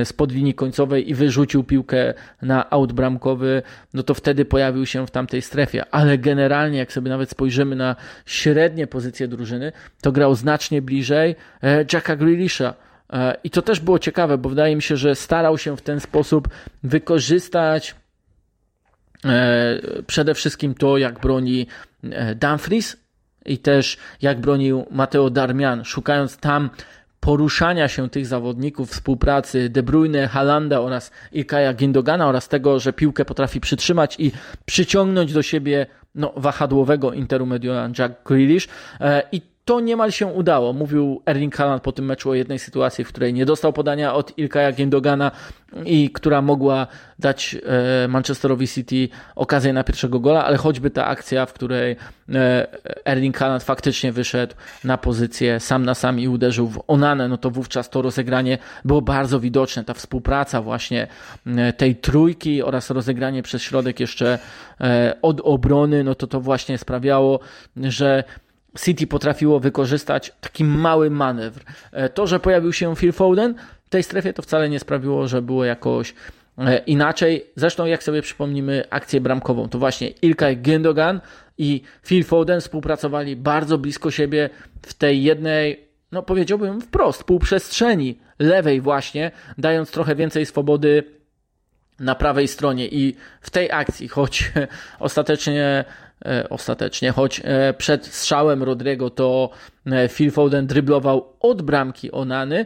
spod 0.04 0.32
linii 0.32 0.54
końcowej 0.54 1.10
i 1.10 1.14
wyrzucił 1.14 1.64
piłkę 1.64 2.14
na 2.42 2.70
aut 2.70 2.94
bramkowy, 2.94 3.62
no 3.94 4.04
to 4.04 4.14
wtedy 4.14 4.46
pojawił 4.46 4.86
się 4.86 5.08
w 5.08 5.12
tamtej 5.12 5.42
strefie. 5.42 5.86
Ale 5.92 6.18
generalnie, 6.18 6.78
jak 6.78 6.94
sobie 6.94 7.10
nawet 7.10 7.30
spojrzymy 7.30 7.76
na 7.76 7.96
średnie 8.26 8.88
pozycje 8.88 9.28
drużyny, 9.28 9.72
to 10.02 10.12
grał 10.12 10.36
znacznie 10.36 10.82
bliżej 10.82 11.36
e, 11.64 11.86
Jacka 11.94 12.16
Grealisha. 12.16 12.74
E, 13.14 13.38
I 13.44 13.50
to 13.50 13.62
też 13.62 13.80
było 13.80 14.00
ciekawe, 14.00 14.38
bo 14.38 14.50
wydaje 14.50 14.76
mi 14.76 14.82
się, 14.82 14.98
że 14.98 15.16
starał 15.16 15.58
się 15.58 15.78
w 15.78 15.82
ten 15.82 16.00
sposób 16.00 16.48
wykorzystać 16.84 17.96
przede 20.08 20.34
wszystkim 20.34 20.74
to, 20.76 20.98
jak 20.98 21.20
broni 21.20 21.68
Dumfries 22.36 22.98
i 23.46 23.58
też 23.58 23.98
jak 24.22 24.40
bronił 24.40 24.86
Mateo 24.92 25.30
Darmian, 25.30 25.84
szukając 25.84 26.38
tam 26.38 26.70
poruszania 27.24 27.88
się 27.88 28.10
tych 28.10 28.26
zawodników, 28.26 28.90
współpracy 28.92 29.70
De 29.70 29.84
Bruyne, 29.84 30.28
Halanda 30.28 30.82
oraz 30.82 31.12
Ilkaja 31.32 31.74
Gindogana 31.74 32.28
oraz 32.28 32.48
tego, 32.48 32.80
że 32.80 32.94
piłkę 32.94 33.26
potrafi 33.26 33.60
przytrzymać 33.62 34.16
i 34.20 34.32
przyciągnąć 34.66 35.34
do 35.34 35.42
siebie 35.42 35.86
no, 36.16 36.34
wahadłowego 36.36 37.14
Interu 37.14 37.46
Mediolan 37.46 37.94
Jack 38.00 38.14
Grealish. 38.26 38.68
E, 39.00 39.24
i 39.32 39.42
to 39.66 39.80
niemal 39.80 40.12
się 40.12 40.28
udało. 40.28 40.74
Mówił 40.74 41.22
Erling 41.26 41.56
Haaland 41.56 41.84
po 41.84 41.92
tym 41.92 42.06
meczu 42.06 42.30
o 42.30 42.34
jednej 42.34 42.60
sytuacji, 42.60 43.04
w 43.04 43.08
której 43.08 43.34
nie 43.34 43.46
dostał 43.46 43.74
podania 43.74 44.14
od 44.14 44.38
Ilkaja 44.38 44.72
Gendogana 44.72 45.32
i 45.86 46.10
która 46.10 46.42
mogła 46.42 46.88
dać 47.20 47.56
e, 48.04 48.08
Manchesterowi 48.08 48.68
City 48.68 49.10
okazję 49.36 49.74
na 49.74 49.84
pierwszego 49.84 50.20
gola, 50.20 50.46
ale 50.46 50.58
choćby 50.58 50.90
ta 50.90 51.06
akcja, 51.06 51.46
w 51.46 51.54
której 51.54 51.96
e, 52.34 52.68
Erling 53.06 53.38
Haaland 53.38 53.64
faktycznie 53.64 54.12
wyszedł 54.12 54.56
na 54.84 54.98
pozycję 54.98 55.60
sam 55.60 55.86
na 55.86 55.94
sam 55.94 56.20
i 56.20 56.28
uderzył 56.28 56.68
w 56.68 56.84
Onanę, 56.88 57.28
no 57.28 57.38
to 57.38 57.50
wówczas 57.50 57.90
to 57.90 58.02
rozegranie 58.02 58.58
było 58.86 59.02
bardzo 59.02 59.40
widoczne. 59.40 59.84
Ta 59.84 59.94
współpraca 59.94 60.62
właśnie 60.62 61.08
e, 61.46 61.74
tej 61.74 61.96
trójki 61.96 62.64
oraz 62.64 62.90
rozegranie 62.90 63.44
przez 63.44 63.62
środek 63.62 64.00
jeszcze 64.00 64.40
od 65.22 65.42
obrony, 65.42 66.04
no 66.04 66.16
to 66.16 66.28
to 66.28 66.42
właśnie 66.42 66.78
sprawiało, 66.78 67.40
że 67.78 68.24
City 68.80 69.08
potrafiło 69.08 69.60
wykorzystać 69.60 70.34
taki 70.42 70.64
mały 70.64 71.10
manewr. 71.10 71.62
E, 71.92 72.10
to, 72.10 72.28
że 72.28 72.40
pojawił 72.40 72.74
się 72.74 72.96
Phil 72.96 73.12
Foden 73.12 73.56
w 73.86 73.90
tej 73.90 74.04
strefie, 74.04 74.34
to 74.34 74.42
wcale 74.42 74.70
nie 74.70 74.80
sprawiło, 74.80 75.28
że 75.28 75.42
było 75.42 75.66
jakoś 75.66 76.14
e, 76.58 76.78
inaczej. 76.78 77.46
Zresztą, 77.56 77.86
jak 77.86 78.04
sobie 78.04 78.22
przypomnimy 78.22 78.84
akcję 78.90 79.22
bramkową, 79.22 79.70
to 79.70 79.80
właśnie 79.80 80.08
Ilkay 80.08 80.58
Gündogan 80.58 81.20
i 81.58 81.82
Phil 82.06 82.24
Foden 82.24 82.62
współpracowali 82.62 83.36
bardzo 83.36 83.78
blisko 83.78 84.12
siebie 84.12 84.50
w 84.82 84.94
tej 84.94 85.24
jednej, 85.24 85.88
no 86.12 86.24
powiedziałbym 86.24 86.82
wprost, 86.82 87.24
półprzestrzeni 87.24 88.20
lewej 88.40 88.82
właśnie, 88.82 89.32
dając 89.58 89.92
trochę 89.92 90.16
więcej 90.16 90.46
swobody 90.46 91.04
na 92.00 92.16
prawej 92.16 92.48
stronie 92.48 92.88
i 92.88 93.16
w 93.42 93.50
tej 93.50 93.72
akcji, 93.72 94.08
choć 94.08 94.52
ostatecznie 95.00 95.86
ostatecznie, 96.50 97.12
choć 97.12 97.42
e, 97.44 97.74
przed 97.74 98.06
strzałem 98.06 98.64
Rodrigo 98.64 99.10
to 99.10 99.50
e, 99.86 100.10
Phil 100.10 100.32
Foden 100.32 100.68
dryblował 100.68 101.34
od 101.40 101.62
bramki 101.62 102.12
Onany, 102.12 102.66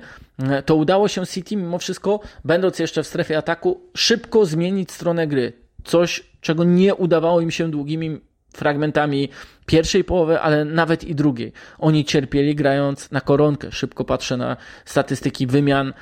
to 0.65 0.75
udało 0.75 1.07
się 1.07 1.25
City 1.25 1.55
mimo 1.55 1.77
wszystko, 1.77 2.19
będąc 2.45 2.79
jeszcze 2.79 3.03
w 3.03 3.07
strefie 3.07 3.38
ataku, 3.38 3.81
szybko 3.95 4.45
zmienić 4.45 4.91
stronę 4.91 5.27
gry. 5.27 5.53
Coś, 5.83 6.23
czego 6.41 6.63
nie 6.63 6.95
udawało 6.95 7.41
im 7.41 7.51
się 7.51 7.71
długimi 7.71 8.21
fragmentami 8.53 9.29
pierwszej 9.65 10.03
połowy, 10.03 10.39
ale 10.39 10.65
nawet 10.65 11.03
i 11.03 11.15
drugiej. 11.15 11.53
Oni 11.79 12.05
cierpieli 12.05 12.55
grając 12.55 13.12
na 13.12 13.21
koronkę. 13.21 13.71
Szybko 13.71 14.05
patrzę 14.05 14.38
na 14.38 14.57
statystyki 14.86 15.47
wymian 15.47 15.93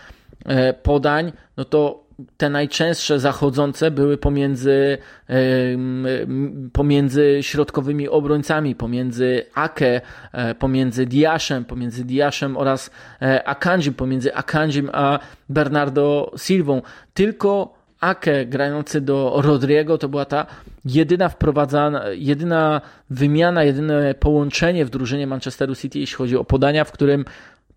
podań, 0.84 1.32
no 1.58 1.66
to 1.66 2.05
te 2.38 2.50
najczęstsze 2.50 3.20
zachodzące 3.20 3.92
były 3.92 4.18
pomiędzy, 4.18 4.98
pomiędzy 6.74 7.38
środkowymi 7.42 8.10
obrońcami, 8.10 8.76
pomiędzy 8.76 9.46
Ake, 9.56 10.02
e, 10.32 10.56
pomiędzy 10.56 11.06
Diaszem, 11.06 11.66
pomiędzy 11.66 12.06
Diaszem 12.06 12.58
oraz 12.58 12.92
e, 13.22 13.48
Akanjim, 13.48 13.94
pomiędzy 13.94 14.36
Akanjim 14.36 14.90
a 14.94 15.20
Bernardo 15.50 16.32
Silvą. 16.38 16.82
Tylko 17.14 17.76
Ake 18.00 18.46
grający 18.46 19.02
do 19.02 19.34
Rodriego 19.38 19.98
to 19.98 20.10
była 20.10 20.26
ta 20.26 20.46
jedyna 20.86 21.30
wprowadzana, 21.30 22.04
jedyna 22.10 22.82
wymiana, 23.10 23.64
jedyne 23.64 24.14
połączenie 24.14 24.86
w 24.86 24.90
drużynie 24.90 25.28
Manchesteru 25.28 25.76
City, 25.76 26.00
jeśli 26.00 26.16
chodzi 26.16 26.38
o 26.38 26.44
podania, 26.44 26.84
w 26.84 26.92
którym 26.92 27.26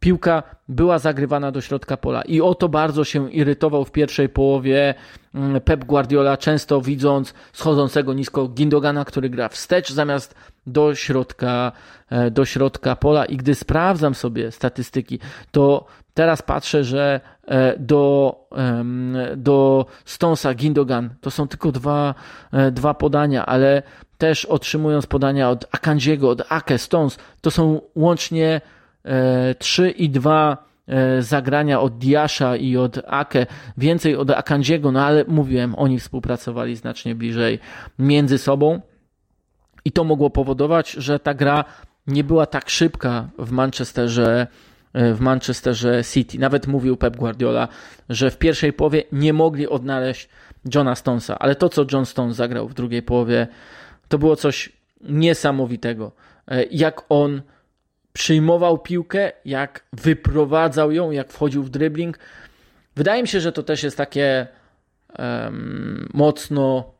piłka 0.00 0.42
była 0.68 0.98
zagrywana 0.98 1.52
do 1.52 1.60
środka 1.60 1.96
pola. 1.96 2.22
I 2.22 2.40
o 2.40 2.54
to 2.54 2.68
bardzo 2.68 3.04
się 3.04 3.30
irytował 3.30 3.84
w 3.84 3.92
pierwszej 3.92 4.28
połowie 4.28 4.94
mm, 5.34 5.60
Pep 5.60 5.84
Guardiola, 5.84 6.36
często 6.36 6.80
widząc 6.80 7.34
schodzącego 7.52 8.14
nisko 8.14 8.48
Gindogana, 8.48 9.04
który 9.04 9.30
gra 9.30 9.48
wstecz 9.48 9.92
zamiast 9.92 10.34
do 10.66 10.94
środka, 10.94 11.72
e, 12.10 12.30
do 12.30 12.44
środka 12.44 12.96
pola. 12.96 13.24
I 13.24 13.36
gdy 13.36 13.54
sprawdzam 13.54 14.14
sobie 14.14 14.52
statystyki, 14.52 15.18
to 15.50 15.86
teraz 16.14 16.42
patrzę, 16.42 16.84
że 16.84 17.20
e, 17.46 17.78
do, 17.78 18.34
do 19.36 19.86
Stonesa 20.04 20.54
Gindogan 20.54 21.10
to 21.20 21.30
są 21.30 21.48
tylko 21.48 21.72
dwa, 21.72 22.14
e, 22.52 22.70
dwa 22.70 22.94
podania, 22.94 23.46
ale 23.46 23.82
też 24.18 24.44
otrzymując 24.44 25.06
podania 25.06 25.50
od 25.50 25.66
Akandziego, 25.72 26.30
od 26.30 26.42
Ake, 26.48 26.78
Stones, 26.78 27.18
to 27.40 27.50
są 27.50 27.80
łącznie 27.94 28.60
3 29.58 29.90
i 29.90 30.10
2 30.10 30.56
e, 30.86 31.22
zagrania 31.22 31.80
od 31.80 31.98
Diasza 31.98 32.56
i 32.56 32.76
od 32.76 32.98
Ake, 33.06 33.46
więcej 33.78 34.16
od 34.16 34.30
Akandziego, 34.30 34.92
no 34.92 35.04
ale 35.04 35.24
mówiłem, 35.28 35.74
oni 35.74 35.98
współpracowali 35.98 36.76
znacznie 36.76 37.14
bliżej 37.14 37.58
między 37.98 38.38
sobą 38.38 38.80
i 39.84 39.92
to 39.92 40.04
mogło 40.04 40.30
powodować, 40.30 40.90
że 40.90 41.18
ta 41.18 41.34
gra 41.34 41.64
nie 42.06 42.24
była 42.24 42.46
tak 42.46 42.70
szybka 42.70 43.28
w 43.38 43.50
Manchesterze, 43.50 44.46
e, 44.92 45.14
w 45.14 45.20
Manchesterze 45.20 46.04
City. 46.04 46.38
Nawet 46.38 46.66
mówił 46.66 46.96
Pep 46.96 47.16
Guardiola, 47.16 47.68
że 48.08 48.30
w 48.30 48.38
pierwszej 48.38 48.72
połowie 48.72 49.02
nie 49.12 49.32
mogli 49.32 49.68
odnaleźć 49.68 50.28
Johna 50.74 50.94
Stonesa, 50.94 51.38
ale 51.38 51.54
to, 51.54 51.68
co 51.68 51.84
John 51.92 52.06
Stones 52.06 52.36
zagrał 52.36 52.68
w 52.68 52.74
drugiej 52.74 53.02
połowie, 53.02 53.46
to 54.08 54.18
było 54.18 54.36
coś 54.36 54.72
niesamowitego. 55.00 56.12
E, 56.48 56.64
jak 56.64 57.02
on 57.08 57.42
przyjmował 58.18 58.78
piłkę, 58.78 59.32
jak 59.44 59.84
wyprowadzał 59.92 60.92
ją, 60.92 61.10
jak 61.10 61.32
wchodził 61.32 61.62
w 61.62 61.70
dribbling. 61.70 62.18
Wydaje 62.96 63.22
mi 63.22 63.28
się, 63.28 63.40
że 63.40 63.52
to 63.52 63.62
też 63.62 63.82
jest 63.82 63.96
takie 63.96 64.46
um, 65.18 66.08
mocno 66.14 66.94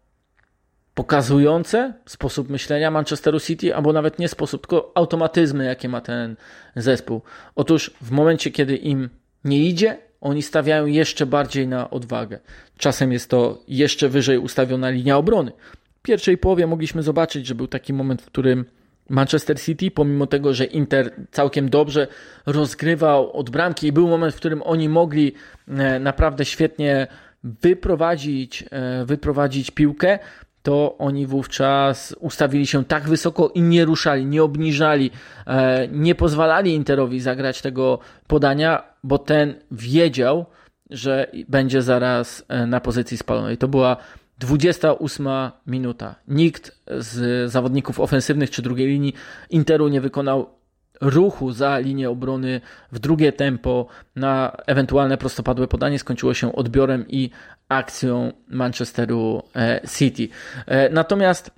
pokazujące 0.94 1.94
sposób 2.06 2.48
myślenia 2.48 2.90
Manchesteru 2.90 3.40
City, 3.40 3.74
albo 3.74 3.92
nawet 3.92 4.18
nie 4.18 4.28
sposób, 4.28 4.66
tylko 4.66 4.92
automatyzmy, 4.94 5.64
jakie 5.64 5.88
ma 5.88 6.00
ten 6.00 6.36
zespół. 6.76 7.22
Otóż 7.54 7.90
w 8.00 8.10
momencie, 8.10 8.50
kiedy 8.50 8.76
im 8.76 9.08
nie 9.44 9.68
idzie, 9.68 9.98
oni 10.20 10.42
stawiają 10.42 10.86
jeszcze 10.86 11.26
bardziej 11.26 11.68
na 11.68 11.90
odwagę. 11.90 12.38
Czasem 12.76 13.12
jest 13.12 13.30
to 13.30 13.62
jeszcze 13.68 14.08
wyżej 14.08 14.38
ustawiona 14.38 14.90
linia 14.90 15.16
obrony. 15.16 15.52
W 15.98 16.02
pierwszej 16.02 16.38
połowie 16.38 16.66
mogliśmy 16.66 17.02
zobaczyć, 17.02 17.46
że 17.46 17.54
był 17.54 17.66
taki 17.66 17.92
moment, 17.92 18.22
w 18.22 18.26
którym 18.26 18.64
Manchester 19.08 19.60
City, 19.60 19.90
pomimo 19.90 20.26
tego, 20.26 20.54
że 20.54 20.64
Inter 20.64 21.10
całkiem 21.30 21.68
dobrze 21.68 22.06
rozgrywał 22.46 23.32
od 23.32 23.50
bramki 23.50 23.86
i 23.86 23.92
był 23.92 24.08
moment, 24.08 24.34
w 24.34 24.36
którym 24.36 24.62
oni 24.62 24.88
mogli 24.88 25.32
e, 25.68 26.00
naprawdę 26.00 26.44
świetnie 26.44 27.06
wyprowadzić, 27.44 28.64
e, 28.70 29.04
wyprowadzić 29.04 29.70
piłkę, 29.70 30.18
to 30.62 30.98
oni 30.98 31.26
wówczas 31.26 32.16
ustawili 32.20 32.66
się 32.66 32.84
tak 32.84 33.08
wysoko 33.08 33.48
i 33.48 33.62
nie 33.62 33.84
ruszali, 33.84 34.26
nie 34.26 34.42
obniżali, 34.42 35.10
e, 35.46 35.88
nie 35.88 36.14
pozwalali 36.14 36.74
Interowi 36.74 37.20
zagrać 37.20 37.62
tego 37.62 37.98
podania, 38.26 38.82
bo 39.04 39.18
ten 39.18 39.54
wiedział, 39.70 40.46
że 40.90 41.26
będzie 41.48 41.82
zaraz 41.82 42.44
na 42.66 42.80
pozycji 42.80 43.16
spalonej. 43.16 43.56
To 43.56 43.68
była 43.68 43.96
28 44.38 45.28
minuta. 45.66 46.14
Nikt 46.28 46.78
z 46.98 47.50
zawodników 47.50 48.00
ofensywnych 48.00 48.50
czy 48.50 48.62
drugiej 48.62 48.88
linii 48.88 49.14
Interu 49.50 49.88
nie 49.88 50.00
wykonał 50.00 50.58
ruchu 51.00 51.52
za 51.52 51.78
linię 51.78 52.10
obrony 52.10 52.60
w 52.92 52.98
drugie 52.98 53.32
tempo 53.32 53.86
na 54.16 54.56
ewentualne 54.66 55.18
prostopadłe 55.18 55.68
podanie 55.68 55.98
skończyło 55.98 56.34
się 56.34 56.52
odbiorem 56.52 57.04
i 57.08 57.30
akcją 57.68 58.32
Manchesteru 58.48 59.42
e, 59.56 59.80
City. 59.98 60.28
E, 60.66 60.90
natomiast 60.90 61.50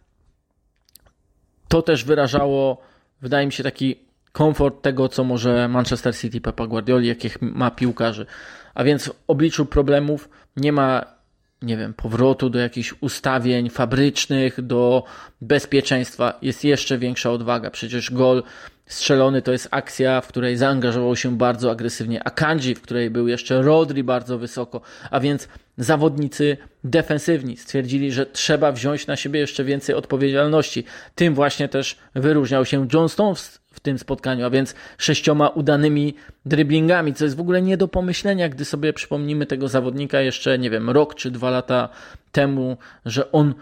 to 1.68 1.82
też 1.82 2.04
wyrażało, 2.04 2.82
wydaje 3.20 3.46
mi 3.46 3.52
się, 3.52 3.62
taki 3.62 3.96
komfort 4.32 4.82
tego, 4.82 5.08
co 5.08 5.24
może 5.24 5.68
Manchester 5.68 6.16
City 6.16 6.40
Pepa 6.40 6.66
Guardioli, 6.66 7.08
jakich 7.08 7.42
ma 7.42 7.70
piłkarzy. 7.70 8.26
A 8.74 8.84
więc 8.84 9.08
w 9.08 9.12
obliczu 9.26 9.66
problemów 9.66 10.28
nie 10.56 10.72
ma 10.72 11.19
nie 11.62 11.76
wiem, 11.76 11.94
powrotu 11.94 12.50
do 12.50 12.58
jakichś 12.58 12.94
ustawień 13.00 13.70
fabrycznych, 13.70 14.60
do 14.62 15.04
bezpieczeństwa, 15.40 16.38
jest 16.42 16.64
jeszcze 16.64 16.98
większa 16.98 17.30
odwaga. 17.30 17.70
Przecież 17.70 18.10
gol 18.10 18.42
strzelony 18.90 19.42
to 19.42 19.52
jest 19.52 19.68
akcja, 19.70 20.20
w 20.20 20.28
której 20.28 20.56
zaangażował 20.56 21.16
się 21.16 21.36
bardzo 21.38 21.70
agresywnie 21.70 22.24
Akanji, 22.24 22.74
w 22.74 22.82
której 22.82 23.10
był 23.10 23.28
jeszcze 23.28 23.62
Rodri 23.62 24.04
bardzo 24.04 24.38
wysoko, 24.38 24.80
a 25.10 25.20
więc 25.20 25.48
zawodnicy 25.78 26.56
defensywni 26.84 27.56
stwierdzili, 27.56 28.12
że 28.12 28.26
trzeba 28.26 28.72
wziąć 28.72 29.06
na 29.06 29.16
siebie 29.16 29.40
jeszcze 29.40 29.64
więcej 29.64 29.94
odpowiedzialności. 29.94 30.84
Tym 31.14 31.34
właśnie 31.34 31.68
też 31.68 31.98
wyróżniał 32.14 32.64
się 32.64 32.86
John 32.92 33.08
Stones 33.08 33.60
w 33.72 33.80
tym 33.80 33.98
spotkaniu, 33.98 34.46
a 34.46 34.50
więc 34.50 34.74
sześcioma 34.98 35.48
udanymi 35.48 36.14
driblingami, 36.46 37.14
co 37.14 37.24
jest 37.24 37.36
w 37.36 37.40
ogóle 37.40 37.62
nie 37.62 37.76
do 37.76 37.88
pomyślenia, 37.88 38.48
gdy 38.48 38.64
sobie 38.64 38.92
przypomnimy 38.92 39.46
tego 39.46 39.68
zawodnika 39.68 40.20
jeszcze, 40.20 40.58
nie 40.58 40.70
wiem, 40.70 40.90
rok 40.90 41.14
czy 41.14 41.30
dwa 41.30 41.50
lata 41.50 41.88
temu, 42.32 42.76
że 43.06 43.32
on 43.32 43.54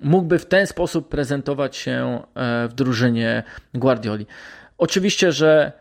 mógłby 0.00 0.38
w 0.38 0.46
ten 0.46 0.66
sposób 0.66 1.08
prezentować 1.08 1.76
się 1.76 2.22
e, 2.34 2.68
w 2.68 2.74
drużynie 2.74 3.42
Guardioli. 3.74 4.26
Oczywiście, 4.78 5.32
że 5.32 5.72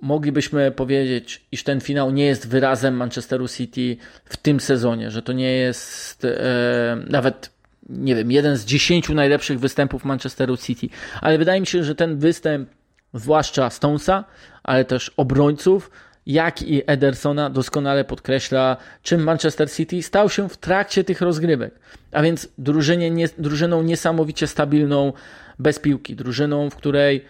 moglibyśmy 0.00 0.70
powiedzieć, 0.70 1.46
iż 1.52 1.62
ten 1.62 1.80
finał 1.80 2.10
nie 2.10 2.26
jest 2.26 2.48
wyrazem 2.48 2.94
Manchesteru 2.94 3.48
City 3.48 3.96
w 4.24 4.36
tym 4.36 4.60
sezonie, 4.60 5.10
że 5.10 5.22
to 5.22 5.32
nie 5.32 5.52
jest 5.52 6.24
e, 6.24 6.96
nawet, 7.08 7.50
nie 7.88 8.14
wiem, 8.14 8.30
jeden 8.30 8.56
z 8.56 8.64
dziesięciu 8.64 9.14
najlepszych 9.14 9.60
występów 9.60 10.04
Manchesteru 10.04 10.56
City, 10.56 10.88
ale 11.20 11.38
wydaje 11.38 11.60
mi 11.60 11.66
się, 11.66 11.84
że 11.84 11.94
ten 11.94 12.18
występ 12.18 12.68
zwłaszcza 13.14 13.70
Stonesa, 13.70 14.24
ale 14.62 14.84
też 14.84 15.12
obrońców, 15.16 15.90
jak 16.26 16.62
i 16.62 16.82
Edersona 16.86 17.50
doskonale 17.50 18.04
podkreśla, 18.04 18.76
czym 19.02 19.22
Manchester 19.22 19.72
City 19.72 20.02
stał 20.02 20.30
się 20.30 20.48
w 20.48 20.56
trakcie 20.56 21.04
tych 21.04 21.20
rozgrywek. 21.20 21.74
A 22.12 22.22
więc 22.22 22.48
drużynie, 22.58 23.10
nie, 23.10 23.28
drużyną 23.38 23.82
niesamowicie 23.82 24.46
stabilną 24.46 25.12
bez 25.58 25.78
piłki, 25.78 26.16
drużyną, 26.16 26.70
w 26.70 26.76
której 26.76 27.24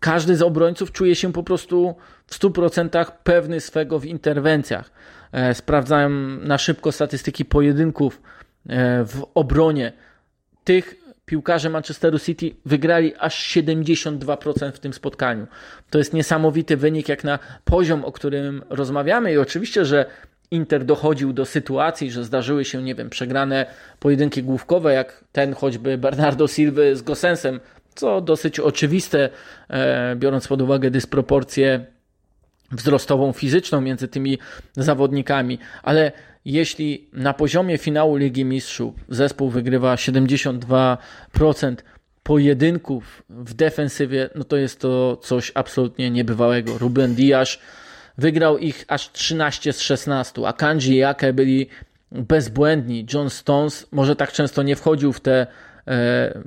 każdy 0.00 0.36
z 0.36 0.42
obrońców 0.42 0.92
czuje 0.92 1.14
się 1.14 1.32
po 1.32 1.42
prostu 1.42 1.94
w 2.26 2.38
100% 2.38 3.06
pewny 3.24 3.60
swego 3.60 3.98
w 3.98 4.04
interwencjach. 4.04 4.90
E, 5.32 5.54
sprawdzałem 5.54 6.40
na 6.44 6.58
szybko 6.58 6.92
statystyki 6.92 7.44
pojedynków 7.44 8.22
e, 8.68 9.04
w 9.04 9.26
obronie 9.34 9.92
tych 10.64 10.94
piłkarze 11.26 11.70
Manchesteru 11.70 12.18
City 12.18 12.50
wygrali 12.64 13.14
aż 13.18 13.56
72% 13.56 14.72
w 14.72 14.78
tym 14.78 14.92
spotkaniu. 14.92 15.46
To 15.90 15.98
jest 15.98 16.14
niesamowity 16.14 16.76
wynik 16.76 17.08
jak 17.08 17.24
na 17.24 17.38
poziom, 17.64 18.04
o 18.04 18.12
którym 18.12 18.62
rozmawiamy 18.70 19.32
i 19.32 19.38
oczywiście, 19.38 19.84
że 19.84 20.06
Inter 20.50 20.84
dochodził 20.84 21.32
do 21.32 21.44
sytuacji, 21.44 22.10
że 22.10 22.24
zdarzyły 22.24 22.64
się, 22.64 22.82
nie 22.82 22.94
wiem, 22.94 23.10
przegrane 23.10 23.66
pojedynki 24.00 24.42
główkowe, 24.42 24.92
jak 24.92 25.24
ten 25.32 25.54
choćby 25.54 25.98
Bernardo 25.98 26.48
Silva 26.48 26.82
z 26.94 27.02
Gosensem, 27.02 27.60
co 27.96 28.20
dosyć 28.20 28.60
oczywiste, 28.60 29.28
e, 29.68 30.16
biorąc 30.16 30.48
pod 30.48 30.62
uwagę 30.62 30.90
dysproporcję 30.90 31.86
wzrostową, 32.72 33.32
fizyczną 33.32 33.80
między 33.80 34.08
tymi 34.08 34.38
zawodnikami, 34.76 35.58
ale 35.82 36.12
jeśli 36.44 37.08
na 37.12 37.34
poziomie 37.34 37.78
finału 37.78 38.16
Ligi 38.16 38.44
Mistrzów 38.44 38.94
zespół 39.08 39.50
wygrywa 39.50 39.94
72% 39.94 41.76
pojedynków 42.22 43.22
w 43.28 43.54
defensywie, 43.54 44.30
no 44.34 44.44
to 44.44 44.56
jest 44.56 44.80
to 44.80 45.16
coś 45.16 45.52
absolutnie 45.54 46.10
niebywałego. 46.10 46.78
Ruben 46.78 47.14
Diaz 47.14 47.58
wygrał 48.18 48.58
ich 48.58 48.84
aż 48.88 49.12
13 49.12 49.72
z 49.72 49.80
16, 49.80 50.46
a 50.46 50.52
Kanji 50.52 50.96
i 50.96 51.04
Ake 51.04 51.32
byli 51.32 51.68
bezbłędni. 52.12 53.06
John 53.14 53.30
Stones 53.30 53.86
może 53.92 54.16
tak 54.16 54.32
często 54.32 54.62
nie 54.62 54.76
wchodził 54.76 55.12
w 55.12 55.20
te 55.20 55.46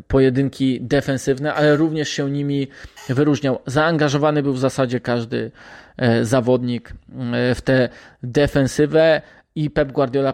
pojedynki 0.08 0.82
defensywne, 0.82 1.54
ale 1.54 1.76
również 1.76 2.10
się 2.10 2.32
nimi 2.32 2.68
wyróżniał. 3.10 3.60
Zaangażowany 3.66 4.44
był 4.44 4.54
w 4.54 4.60
zasadzie 4.60 5.00
każdy 5.00 5.52
e, 5.98 6.26
zawodnik 6.26 6.94
e, 7.34 7.56
w 7.56 7.62
tę 7.62 7.90
defensywę. 8.24 9.22
I 9.56 9.70
Pep 9.70 9.92
Guardiola 9.92 10.34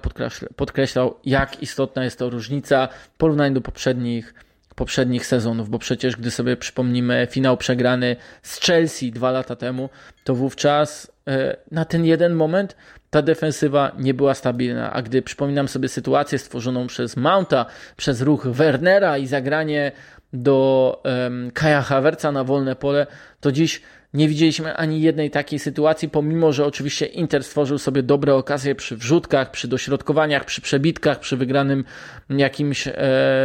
podkreślał, 0.56 1.16
jak 1.26 1.62
istotna 1.62 2.04
jest 2.04 2.20
to 2.20 2.30
różnica 2.30 2.88
w 2.88 3.10
porównaniu 3.18 3.54
do 3.54 3.62
poprzednich, 3.62 4.34
poprzednich 4.76 5.26
sezonów, 5.26 5.70
bo 5.70 5.80
przecież 5.80 6.16
gdy 6.16 6.32
sobie 6.32 6.58
przypomnimy 6.58 7.28
finał 7.32 7.58
przegrany 7.58 8.16
z 8.42 8.60
Chelsea 8.60 9.12
dwa 9.12 9.32
lata 9.32 9.56
temu, 9.56 9.90
to 10.24 10.36
wówczas 10.36 11.12
e, 11.28 11.58
na 11.72 11.86
ten 11.86 12.06
jeden 12.06 12.34
moment 12.34 12.76
ta 13.10 13.22
defensywa 13.22 13.92
nie 13.98 14.14
była 14.14 14.34
stabilna. 14.34 14.94
A 14.94 15.02
gdy 15.02 15.22
przypominam 15.22 15.68
sobie 15.68 15.90
sytuację 15.90 16.38
stworzoną 16.38 16.88
przez 16.88 17.18
Mounta, 17.18 17.66
przez 17.98 18.22
ruch 18.22 18.48
Wernera 18.48 19.18
i 19.18 19.28
zagranie 19.28 19.92
do 20.34 21.02
um, 21.04 21.52
Kaja 21.52 21.82
Havertza 21.82 22.32
na 22.32 22.44
wolne 22.44 22.76
pole, 22.76 23.08
to 23.40 23.52
dziś 23.52 23.82
nie 24.16 24.28
widzieliśmy 24.28 24.76
ani 24.76 25.02
jednej 25.02 25.32
takiej 25.32 25.60
sytuacji, 25.60 26.10
pomimo 26.10 26.52
że 26.52 26.66
oczywiście 26.66 27.06
Inter 27.06 27.44
stworzył 27.44 27.78
sobie 27.78 28.04
dobre 28.04 28.36
okazje 28.36 28.76
przy 28.76 28.98
wrzutkach, 28.98 29.52
przy 29.52 29.68
dośrodkowaniach, 29.68 30.46
przy 30.46 30.62
przebitkach, 30.62 31.20
przy 31.20 31.38
wygranym 31.38 31.84
jakimś, 32.30 32.88
e, 32.88 32.94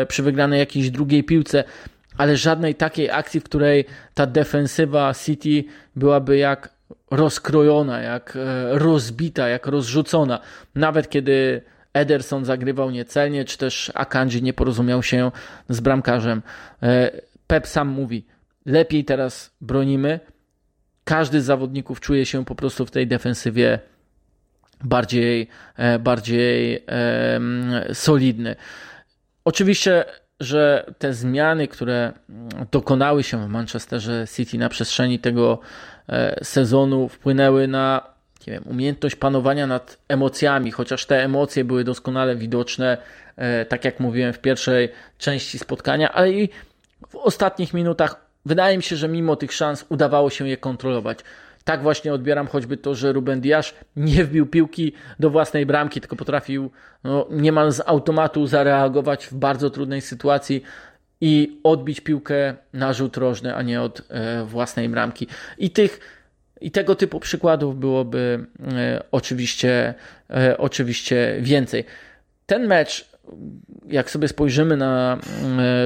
przy 0.09 0.23
wygranej 0.23 0.59
jakiejś 0.59 0.91
drugiej 0.91 1.25
piłce, 1.25 1.65
ale 2.17 2.37
żadnej 2.37 2.75
takiej 2.75 3.11
akcji, 3.11 3.41
w 3.41 3.45
której 3.45 3.85
ta 4.15 4.27
defensywa 4.27 5.15
City 5.15 5.65
byłaby 5.97 6.37
jak 6.37 6.69
rozkrojona, 7.11 8.01
jak 8.01 8.37
e, 8.37 8.79
rozbita, 8.79 9.49
jak 9.49 9.67
rozrzucona. 9.67 10.41
Nawet 10.75 11.11
kiedy 11.11 11.63
Ederson 11.93 12.45
zagrywał 12.45 12.91
niecelnie, 12.91 13.45
czy 13.45 13.59
też 13.59 13.93
Akanji 13.95 14.43
nie 14.43 14.53
porozumiał 14.53 15.03
się 15.03 15.31
z 15.69 15.81
bramkarzem. 15.81 16.43
E, 16.83 17.11
Pep 17.47 17.67
sam 17.67 17.89
mówi, 17.89 18.27
lepiej 18.67 19.05
teraz 19.05 19.51
bronimy. 19.61 20.21
Każdy 21.11 21.43
z 21.43 21.45
zawodników 21.45 22.01
czuje 22.01 22.27
się 22.27 22.45
po 22.45 22.55
prostu 22.55 22.87
w 22.87 22.91
tej 22.91 23.07
defensywie 23.07 23.79
bardziej, 24.85 25.49
e, 25.77 25.99
bardziej 25.99 26.85
solidny. 27.93 28.57
Oczywiście 29.45 30.05
że 30.41 30.95
te 30.99 31.15
zmiany, 31.15 31.69
które 31.69 32.13
dokonały 32.71 33.23
się 33.23 33.47
w 33.47 33.49
Manchesterze 33.49 34.25
City 34.37 34.59
na 34.59 34.69
przestrzeni 34.69 35.19
tego 35.19 35.59
e, 36.09 36.45
sezonu, 36.45 37.09
wpłynęły 37.09 37.69
na 37.69 38.03
nie 38.47 38.53
wiem, 38.53 38.63
umiejętność 38.67 39.17
panowania 39.17 39.67
nad 39.67 39.99
emocjami, 40.09 40.71
chociaż 40.71 41.07
te 41.07 41.25
emocje 41.25 41.65
były 41.65 41.85
doskonale 41.85 42.37
widoczne, 42.37 42.99
e, 43.37 43.65
tak 43.65 43.85
jak 43.85 44.01
mówiłem 44.01 44.33
w 44.33 44.39
pierwszej 44.39 44.89
części 45.19 45.59
spotkania, 45.59 46.13
ale 46.13 46.33
i 46.33 46.49
w 47.09 47.17
ostatnich 47.17 47.75
minutach 47.75 48.30
wydaje 48.47 48.77
mi 48.77 48.83
się, 48.83 48.97
że 48.97 49.09
mimo 49.09 49.37
tych 49.37 49.53
szans 49.53 49.87
udawało 49.89 50.31
się 50.31 50.49
je 50.49 50.57
kontrolować. 50.57 51.19
Tak 51.65 51.83
właśnie 51.83 52.15
odbieram 52.15 52.47
choćby 52.47 52.77
to, 52.77 52.95
że 52.95 53.13
Ruben 53.13 53.41
Diasz 53.41 53.75
nie 53.97 54.25
wbił 54.25 54.47
piłki 54.47 54.93
do 55.19 55.31
własnej 55.31 55.67
bramki, 55.67 56.01
tylko 56.01 56.17
potrafił 56.17 56.71
no, 57.05 57.27
niemal 57.31 57.73
z 57.73 57.81
automatu 57.87 58.47
zareagować 58.47 59.27
w 59.27 59.35
bardzo 59.35 59.71
trudnej 59.71 60.01
sytuacji 60.01 60.63
i 61.21 61.61
odbić 61.65 62.01
piłkę 62.01 62.55
na 62.73 62.93
rzut 62.93 63.17
rożny, 63.17 63.55
a 63.55 63.63
nie 63.63 63.83
od 63.83 64.03
e, 64.09 64.45
własnej 64.45 64.89
bramki. 64.89 65.27
I 65.59 65.71
tych 65.71 66.01
i 66.61 66.71
tego 66.71 66.95
typu 66.95 67.21
przykładów 67.21 67.81
byłoby 67.81 68.47
e, 68.73 69.03
oczywiście, 69.11 69.95
e, 70.31 70.59
oczywiście 70.59 71.37
więcej. 71.41 71.85
Ten 72.47 72.67
mecz 72.67 73.10
jak 73.89 74.11
sobie 74.11 74.29
spojrzymy 74.29 74.77
na 74.77 75.19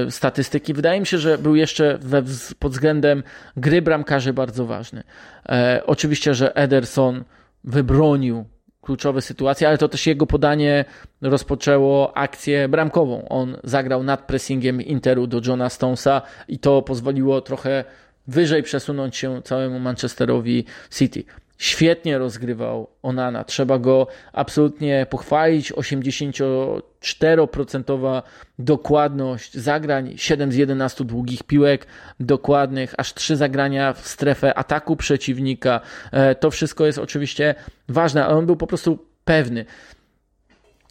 e, 0.05 0.11
statystyki, 0.11 0.73
wydaje 0.73 0.99
mi 0.99 1.05
się, 1.05 1.17
że 1.17 1.37
był 1.37 1.55
jeszcze 1.55 1.97
we, 2.01 2.23
pod 2.59 2.71
względem 2.71 3.23
gry 3.57 3.81
bramkarzy 3.81 4.33
bardzo 4.33 4.65
ważny. 4.65 5.03
E, 5.49 5.81
oczywiście, 5.85 6.33
że 6.33 6.55
Ederson 6.55 7.23
wybronił 7.63 8.45
kluczowe 8.81 9.21
sytuacje, 9.21 9.67
ale 9.67 9.77
to 9.77 9.89
też 9.89 10.07
jego 10.07 10.27
podanie 10.27 10.85
rozpoczęło 11.21 12.17
akcję 12.17 12.69
bramkową. 12.69 13.29
On 13.29 13.57
zagrał 13.63 14.03
nad 14.03 14.27
pressingiem 14.27 14.81
Interu 14.81 15.27
do 15.27 15.41
Johna 15.45 15.69
Stonesa 15.69 16.21
i 16.47 16.59
to 16.59 16.81
pozwoliło 16.81 17.41
trochę 17.41 17.83
wyżej 18.27 18.63
przesunąć 18.63 19.17
się 19.17 19.41
całemu 19.41 19.79
Manchesterowi 19.79 20.65
City. 20.91 21.23
Świetnie 21.57 22.17
rozgrywał 22.17 22.87
Onana. 23.01 23.43
Trzeba 23.43 23.79
go 23.79 24.07
absolutnie 24.33 25.07
pochwalić. 25.09 25.73
84% 25.73 28.21
dokładność 28.59 29.53
zagrań, 29.53 30.13
7 30.17 30.51
z 30.51 30.55
11 30.55 31.03
długich 31.03 31.43
piłek 31.43 31.87
dokładnych, 32.19 32.93
aż 32.97 33.13
3 33.13 33.35
zagrania 33.35 33.93
w 33.93 34.07
strefę 34.07 34.57
ataku 34.57 34.95
przeciwnika. 34.95 35.81
E, 36.11 36.35
to 36.35 36.51
wszystko 36.51 36.85
jest 36.85 36.99
oczywiście 36.99 37.55
ważne, 37.89 38.25
ale 38.25 38.35
on 38.35 38.45
był 38.45 38.55
po 38.55 38.67
prostu 38.67 38.99
pewny. 39.25 39.65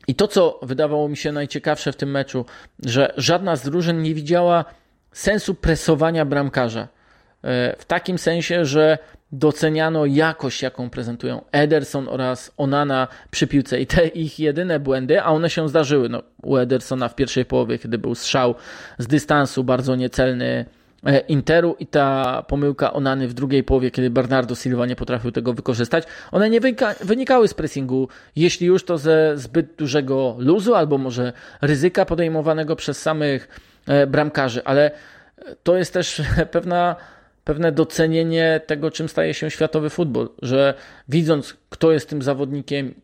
I 0.06 0.14
to, 0.14 0.28
co 0.28 0.60
wydawało 0.62 1.08
mi 1.08 1.16
się 1.16 1.32
najciekawsze 1.32 1.92
w 1.92 1.96
tym 1.96 2.10
meczu, 2.10 2.44
że 2.84 3.14
żadna 3.16 3.56
z 3.56 3.62
drużyn 3.62 4.02
nie 4.02 4.14
widziała 4.14 4.64
sensu 5.12 5.54
presowania 5.54 6.24
bramkarza. 6.24 6.88
E, 7.44 7.76
w 7.78 7.84
takim 7.84 8.18
sensie, 8.18 8.64
że 8.64 8.98
doceniano 9.32 10.06
jakość, 10.06 10.62
jaką 10.62 10.90
prezentują 10.90 11.44
Ederson 11.52 12.08
oraz 12.08 12.52
Onana 12.56 13.08
przy 13.30 13.46
piłce. 13.46 13.80
I 13.80 13.86
te 13.86 14.06
ich 14.06 14.38
jedyne 14.38 14.80
błędy, 14.80 15.22
a 15.22 15.26
one 15.26 15.50
się 15.50 15.68
zdarzyły. 15.68 16.08
No, 16.08 16.22
u 16.42 16.56
Edersona 16.56 17.08
w 17.08 17.14
pierwszej 17.14 17.44
połowie, 17.44 17.78
kiedy 17.78 17.98
był 17.98 18.14
strzał 18.14 18.54
z 18.98 19.06
dystansu 19.06 19.64
bardzo 19.64 19.96
niecelny 19.96 20.64
e, 21.06 21.18
Interu 21.18 21.76
i 21.78 21.86
ta 21.86 22.42
pomyłka 22.48 22.92
Onany 22.92 23.28
w 23.28 23.34
drugiej 23.34 23.64
połowie, 23.64 23.90
kiedy 23.90 24.10
Bernardo 24.10 24.54
Silva 24.54 24.86
nie 24.86 24.96
potrafił 24.96 25.32
tego 25.32 25.52
wykorzystać, 25.52 26.04
one 26.32 26.50
nie 26.50 26.60
wynikały 27.00 27.48
z 27.48 27.54
pressingu, 27.54 28.08
jeśli 28.36 28.66
już 28.66 28.84
to 28.84 28.98
ze 28.98 29.38
zbyt 29.38 29.74
dużego 29.76 30.36
luzu 30.38 30.74
albo 30.74 30.98
może 30.98 31.32
ryzyka 31.62 32.04
podejmowanego 32.04 32.76
przez 32.76 33.02
samych 33.02 33.48
e, 33.86 34.06
bramkarzy, 34.06 34.64
ale 34.64 34.90
to 35.62 35.76
jest 35.76 35.92
też 35.92 36.22
pewna 36.50 36.96
pewne 37.44 37.72
docenienie 37.72 38.60
tego, 38.66 38.90
czym 38.90 39.08
staje 39.08 39.34
się 39.34 39.50
światowy 39.50 39.90
futbol, 39.90 40.28
że 40.42 40.74
widząc, 41.08 41.56
kto 41.70 41.92
jest 41.92 42.08
tym 42.08 42.22
zawodnikiem 42.22 42.94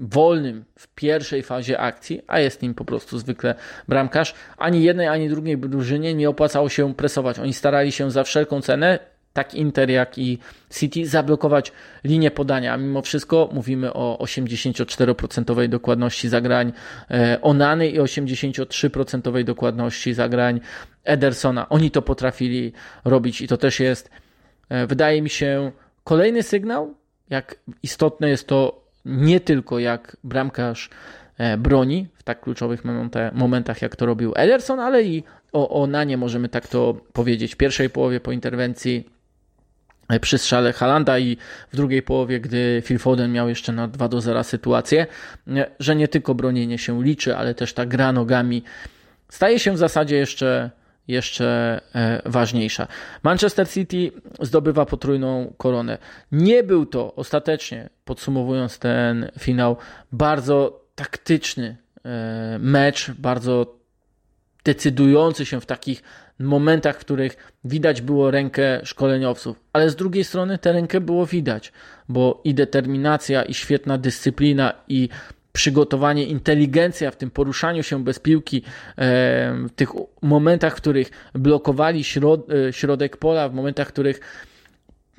wolnym 0.00 0.64
w 0.78 0.88
pierwszej 0.88 1.42
fazie 1.42 1.78
akcji, 1.78 2.22
a 2.26 2.40
jest 2.40 2.62
nim 2.62 2.74
po 2.74 2.84
prostu 2.84 3.18
zwykle 3.18 3.54
bramkarz, 3.88 4.34
ani 4.56 4.82
jednej, 4.82 5.08
ani 5.08 5.28
drugiej 5.28 5.58
drużynie 5.58 6.14
nie 6.14 6.28
opłacało 6.28 6.68
się 6.68 6.94
presować. 6.94 7.38
Oni 7.38 7.54
starali 7.54 7.92
się 7.92 8.10
za 8.10 8.24
wszelką 8.24 8.60
cenę 8.60 8.98
tak 9.38 9.54
Inter, 9.54 9.90
jak 9.90 10.18
i 10.18 10.38
City 10.70 11.06
zablokować 11.06 11.72
linię 12.04 12.30
podania. 12.30 12.76
Mimo 12.76 13.02
wszystko 13.02 13.48
mówimy 13.52 13.92
o 13.92 14.18
84% 14.20 15.68
dokładności 15.68 16.28
zagrań 16.28 16.72
e, 17.10 17.38
Onany 17.42 17.88
i 17.88 18.00
83% 18.00 19.44
dokładności 19.44 20.14
zagrań 20.14 20.60
Edersona. 21.04 21.68
Oni 21.68 21.90
to 21.90 22.02
potrafili 22.02 22.72
robić 23.04 23.40
i 23.40 23.48
to 23.48 23.56
też 23.56 23.80
jest, 23.80 24.10
e, 24.68 24.86
wydaje 24.86 25.22
mi 25.22 25.30
się, 25.30 25.72
kolejny 26.04 26.42
sygnał, 26.42 26.94
jak 27.30 27.56
istotne 27.82 28.28
jest 28.28 28.46
to 28.46 28.84
nie 29.04 29.40
tylko 29.40 29.78
jak 29.78 30.16
bramkarz 30.24 30.90
e, 31.38 31.56
broni 31.56 32.06
w 32.14 32.22
tak 32.22 32.40
kluczowych 32.40 32.82
momentach, 33.32 33.82
jak 33.82 33.96
to 33.96 34.06
robił 34.06 34.32
Ederson, 34.36 34.80
ale 34.80 35.02
i 35.02 35.22
o, 35.52 35.82
o 35.82 35.86
Nanie 35.86 36.16
możemy 36.16 36.48
tak 36.48 36.68
to 36.68 36.94
powiedzieć. 37.12 37.54
W 37.54 37.56
pierwszej 37.56 37.90
połowie 37.90 38.20
po 38.20 38.32
interwencji 38.32 39.17
przy 40.20 40.38
strzale 40.38 40.72
Halanda 40.72 41.18
i 41.18 41.36
w 41.72 41.76
drugiej 41.76 42.02
połowie, 42.02 42.40
gdy 42.40 42.82
Phil 42.84 42.98
Foden 42.98 43.32
miał 43.32 43.48
jeszcze 43.48 43.72
na 43.72 43.88
2 43.88 44.08
do 44.08 44.20
0 44.20 44.44
sytuację, 44.44 45.06
że 45.80 45.96
nie 45.96 46.08
tylko 46.08 46.34
bronienie 46.34 46.78
się 46.78 47.02
liczy, 47.02 47.36
ale 47.36 47.54
też 47.54 47.72
ta 47.72 47.86
gra 47.86 48.12
nogami 48.12 48.62
staje 49.28 49.58
się 49.58 49.72
w 49.72 49.78
zasadzie 49.78 50.16
jeszcze, 50.16 50.70
jeszcze 51.08 51.80
e, 51.94 52.22
ważniejsza. 52.26 52.86
Manchester 53.22 53.68
City 53.68 54.12
zdobywa 54.40 54.86
potrójną 54.86 55.54
koronę. 55.56 55.98
Nie 56.32 56.62
był 56.62 56.86
to 56.86 57.14
ostatecznie, 57.14 57.90
podsumowując 58.04 58.78
ten 58.78 59.30
finał, 59.38 59.76
bardzo 60.12 60.84
taktyczny 60.94 61.76
e, 62.04 62.58
mecz, 62.58 63.10
bardzo 63.10 63.78
decydujący 64.64 65.46
się 65.46 65.60
w 65.60 65.66
takich 65.66 66.02
momentach, 66.38 66.96
w 66.96 67.00
których 67.00 67.36
widać 67.64 68.02
było 68.02 68.30
rękę 68.30 68.80
szkoleniowców, 68.84 69.60
ale 69.72 69.90
z 69.90 69.96
drugiej 69.96 70.24
strony 70.24 70.58
tę 70.58 70.72
rękę 70.72 71.00
było 71.00 71.26
widać, 71.26 71.72
bo 72.08 72.40
i 72.44 72.54
determinacja, 72.54 73.42
i 73.42 73.54
świetna 73.54 73.98
dyscyplina, 73.98 74.72
i 74.88 75.08
przygotowanie, 75.52 76.24
inteligencja 76.24 77.10
w 77.10 77.16
tym 77.16 77.30
poruszaniu 77.30 77.82
się 77.82 78.04
bez 78.04 78.18
piłki, 78.18 78.62
w 78.96 79.70
tych 79.76 79.88
momentach, 80.22 80.72
w 80.72 80.76
których 80.76 81.10
blokowali 81.34 82.04
środ 82.04 82.50
e, 82.50 82.72
środek 82.72 83.16
pola, 83.16 83.48
w 83.48 83.54
momentach, 83.54 83.88
w 83.88 83.92
których 83.92 84.20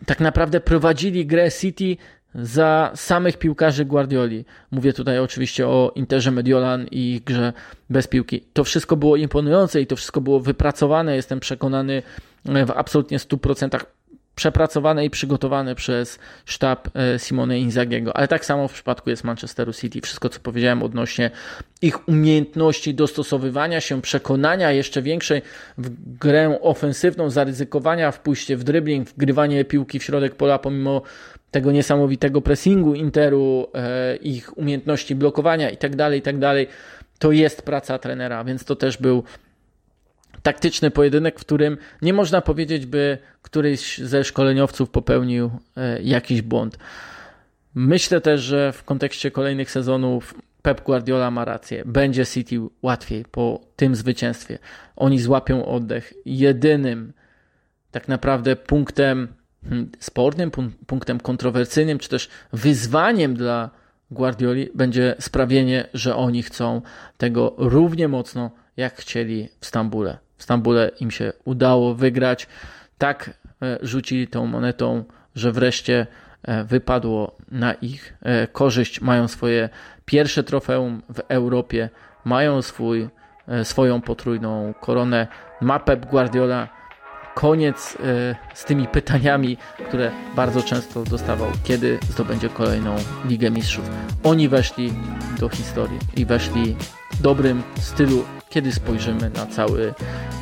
tak 0.06 0.20
naprawdę 0.20 0.60
prowadzili 0.60 1.26
grę 1.26 1.52
City 1.52 1.98
za 2.36 2.92
samych 2.96 3.38
piłkarzy 3.38 3.86
Guardioli. 3.86 4.46
Mówię 4.72 4.94
tutaj 4.94 5.20
oczywiście 5.20 5.68
o 5.68 5.92
Interze 5.96 6.32
Mediolan 6.32 6.88
i 6.92 7.14
ich 7.14 7.24
grze 7.24 7.54
bez 7.90 8.08
piłki. 8.08 8.42
To 8.54 8.64
wszystko 8.64 8.96
było 8.96 9.16
imponujące 9.16 9.82
i 9.82 9.88
to 9.88 9.96
wszystko 9.96 10.22
było 10.22 10.40
wypracowane. 10.40 11.16
Jestem 11.16 11.40
przekonany 11.40 12.04
w 12.46 12.72
absolutnie 12.76 13.18
100% 13.18 13.80
przepracowane 14.40 15.06
i 15.06 15.10
przygotowane 15.10 15.76
przez 15.76 16.20
sztab 16.46 16.90
e, 16.94 17.20
Simone 17.20 17.60
Inzagiego. 17.60 18.18
Ale 18.18 18.28
tak 18.28 18.46
samo 18.46 18.68
w 18.68 18.74
przypadku 18.74 19.10
jest 19.10 19.24
Manchesteru 19.24 19.74
City. 19.74 20.02
Wszystko, 20.02 20.30
co 20.30 20.40
powiedziałem 20.40 20.84
odnośnie 20.84 21.32
ich 21.82 22.08
umiejętności 22.08 22.94
dostosowywania 22.94 23.82
się, 23.82 24.02
przekonania 24.02 24.72
jeszcze 24.72 25.02
większej 25.02 25.42
w 25.78 26.18
grę 26.20 26.60
ofensywną, 26.62 27.30
zaryzykowania 27.30 28.12
w 28.12 28.20
pójście 28.20 28.58
w 28.58 28.64
dribbling, 28.64 29.10
wgrywanie 29.10 29.66
piłki 29.66 30.00
w 30.00 30.04
środek 30.04 30.36
pola 30.36 30.60
pomimo 30.60 31.02
tego 31.52 31.72
niesamowitego 31.72 32.42
pressingu 32.42 32.96
Interu, 32.96 33.68
e, 33.74 34.16
ich 34.16 34.58
umiejętności 34.58 35.16
blokowania 35.16 35.70
itd., 35.70 35.98
tak 35.98 36.14
itd., 36.14 36.66
tak 36.66 36.76
to 37.20 37.32
jest 37.32 37.62
praca 37.62 38.00
trenera, 38.00 38.44
więc 38.44 38.66
to 38.66 38.76
też 38.76 38.98
był 38.98 39.24
taktyczny 40.44 40.92
pojedynek, 40.92 41.40
w 41.40 41.42
którym 41.42 41.78
nie 42.02 42.14
można 42.14 42.42
powiedzieć, 42.42 42.86
by 42.86 43.18
któryś 43.42 43.98
ze 43.98 44.24
szkoleniowców 44.24 44.90
popełnił 44.90 45.52
e, 45.78 46.02
jakiś 46.02 46.42
błąd. 46.42 46.78
Myślę 47.76 48.22
też, 48.22 48.42
że 48.42 48.72
w 48.72 48.84
kontekście 48.84 49.32
kolejnych 49.32 49.72
sezonów 49.72 50.34
Pep 50.62 50.82
Guardiola 50.82 51.32
ma 51.32 51.46
rację. 51.46 51.84
Będzie 51.86 52.26
City 52.26 52.56
łatwiej 52.82 53.26
po 53.32 53.62
tym 53.76 53.96
zwycięstwie. 53.96 54.60
Oni 54.96 55.20
złapią 55.20 55.66
oddech. 55.66 56.14
Jedynym 56.26 57.14
tak 57.92 58.08
naprawdę 58.08 58.56
punktem 58.56 59.28
spornym, 60.00 60.52
punktem 60.88 61.20
kontrowersyjnym, 61.20 62.00
czy 62.00 62.10
też 62.10 62.30
wyzwaniem 62.54 63.34
dla 63.34 63.70
Guardioli 64.12 64.70
będzie 64.76 65.16
sprawienie, 65.20 65.88
że 65.94 66.16
oni 66.16 66.44
chcą 66.44 66.82
tego 67.18 67.56
równie 67.58 68.08
mocno, 68.08 68.52
jak 68.78 68.96
chcieli 68.96 69.50
w 69.60 69.66
Stambule. 69.66 70.18
W 70.38 70.44
Stambule 70.44 70.92
im 71.00 71.12
się 71.12 71.34
udało 71.46 71.96
wygrać. 71.96 72.48
Tak 72.98 73.30
e, 73.62 73.78
rzucili 73.82 74.28
tą 74.28 74.46
monetą, 74.46 75.04
że 75.36 75.52
wreszcie 75.52 76.08
e, 76.44 76.64
wypadło 76.64 77.36
na 77.52 77.74
ich 77.74 78.14
e, 78.22 78.48
korzyść. 78.48 79.02
Mają 79.02 79.28
swoje 79.28 79.70
pierwsze 80.06 80.44
trofeum 80.44 81.02
w 81.14 81.20
Europie, 81.28 81.90
mają 82.26 82.62
swój, 82.62 83.10
swoją 83.64 84.02
potrójną 84.02 84.74
koronę. 84.82 85.28
Ma 85.62 85.80
Pep 85.80 86.06
Guardiola 86.06 86.79
koniec 87.40 87.98
z 88.54 88.66
tymi 88.66 88.88
pytaniami, 88.88 89.58
które 89.88 90.12
bardzo 90.36 90.62
często 90.62 91.04
dostawał, 91.04 91.48
kiedy 91.64 92.00
zdobędzie 92.10 92.50
kolejną 92.50 92.96
Ligę 93.26 93.52
Mistrzów. 93.52 93.90
Oni 94.24 94.50
weszli 94.50 94.94
do 95.40 95.50
historii 95.50 96.00
i 96.18 96.26
weszli 96.26 96.76
w 97.12 97.22
dobrym 97.22 97.64
stylu 97.80 98.24
kiedy 98.50 98.72
spojrzymy 98.72 99.30
na 99.30 99.46
cały 99.46 99.94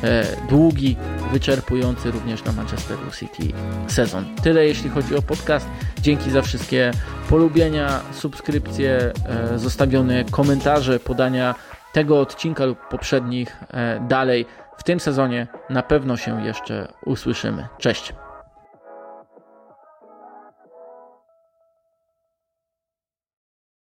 e, 0.02 0.24
długi, 0.48 0.96
wyczerpujący 1.32 2.10
również 2.10 2.44
na 2.44 2.52
Manchester 2.52 2.96
City 3.18 3.52
sezon. 3.86 4.34
Tyle 4.42 4.66
jeśli 4.66 4.90
chodzi 4.90 5.16
o 5.16 5.22
podcast. 5.22 5.66
Dzięki 6.02 6.30
za 6.30 6.42
wszystkie 6.42 6.90
polubienia, 7.28 8.00
subskrypcje, 8.12 9.12
e, 9.54 9.58
zostawione 9.58 10.24
komentarze, 10.24 11.00
podania 11.00 11.54
tego 11.92 12.20
odcinka 12.20 12.64
lub 12.64 12.78
poprzednich 12.88 13.56
e, 13.70 14.06
dalej. 14.08 14.46
W 14.78 14.82
tym 14.82 15.00
sezonie 15.00 15.46
na 15.70 15.82
pewno 15.82 16.16
się 16.16 16.44
jeszcze 16.44 16.92
usłyszymy. 17.04 17.68
Cześć! 17.78 18.14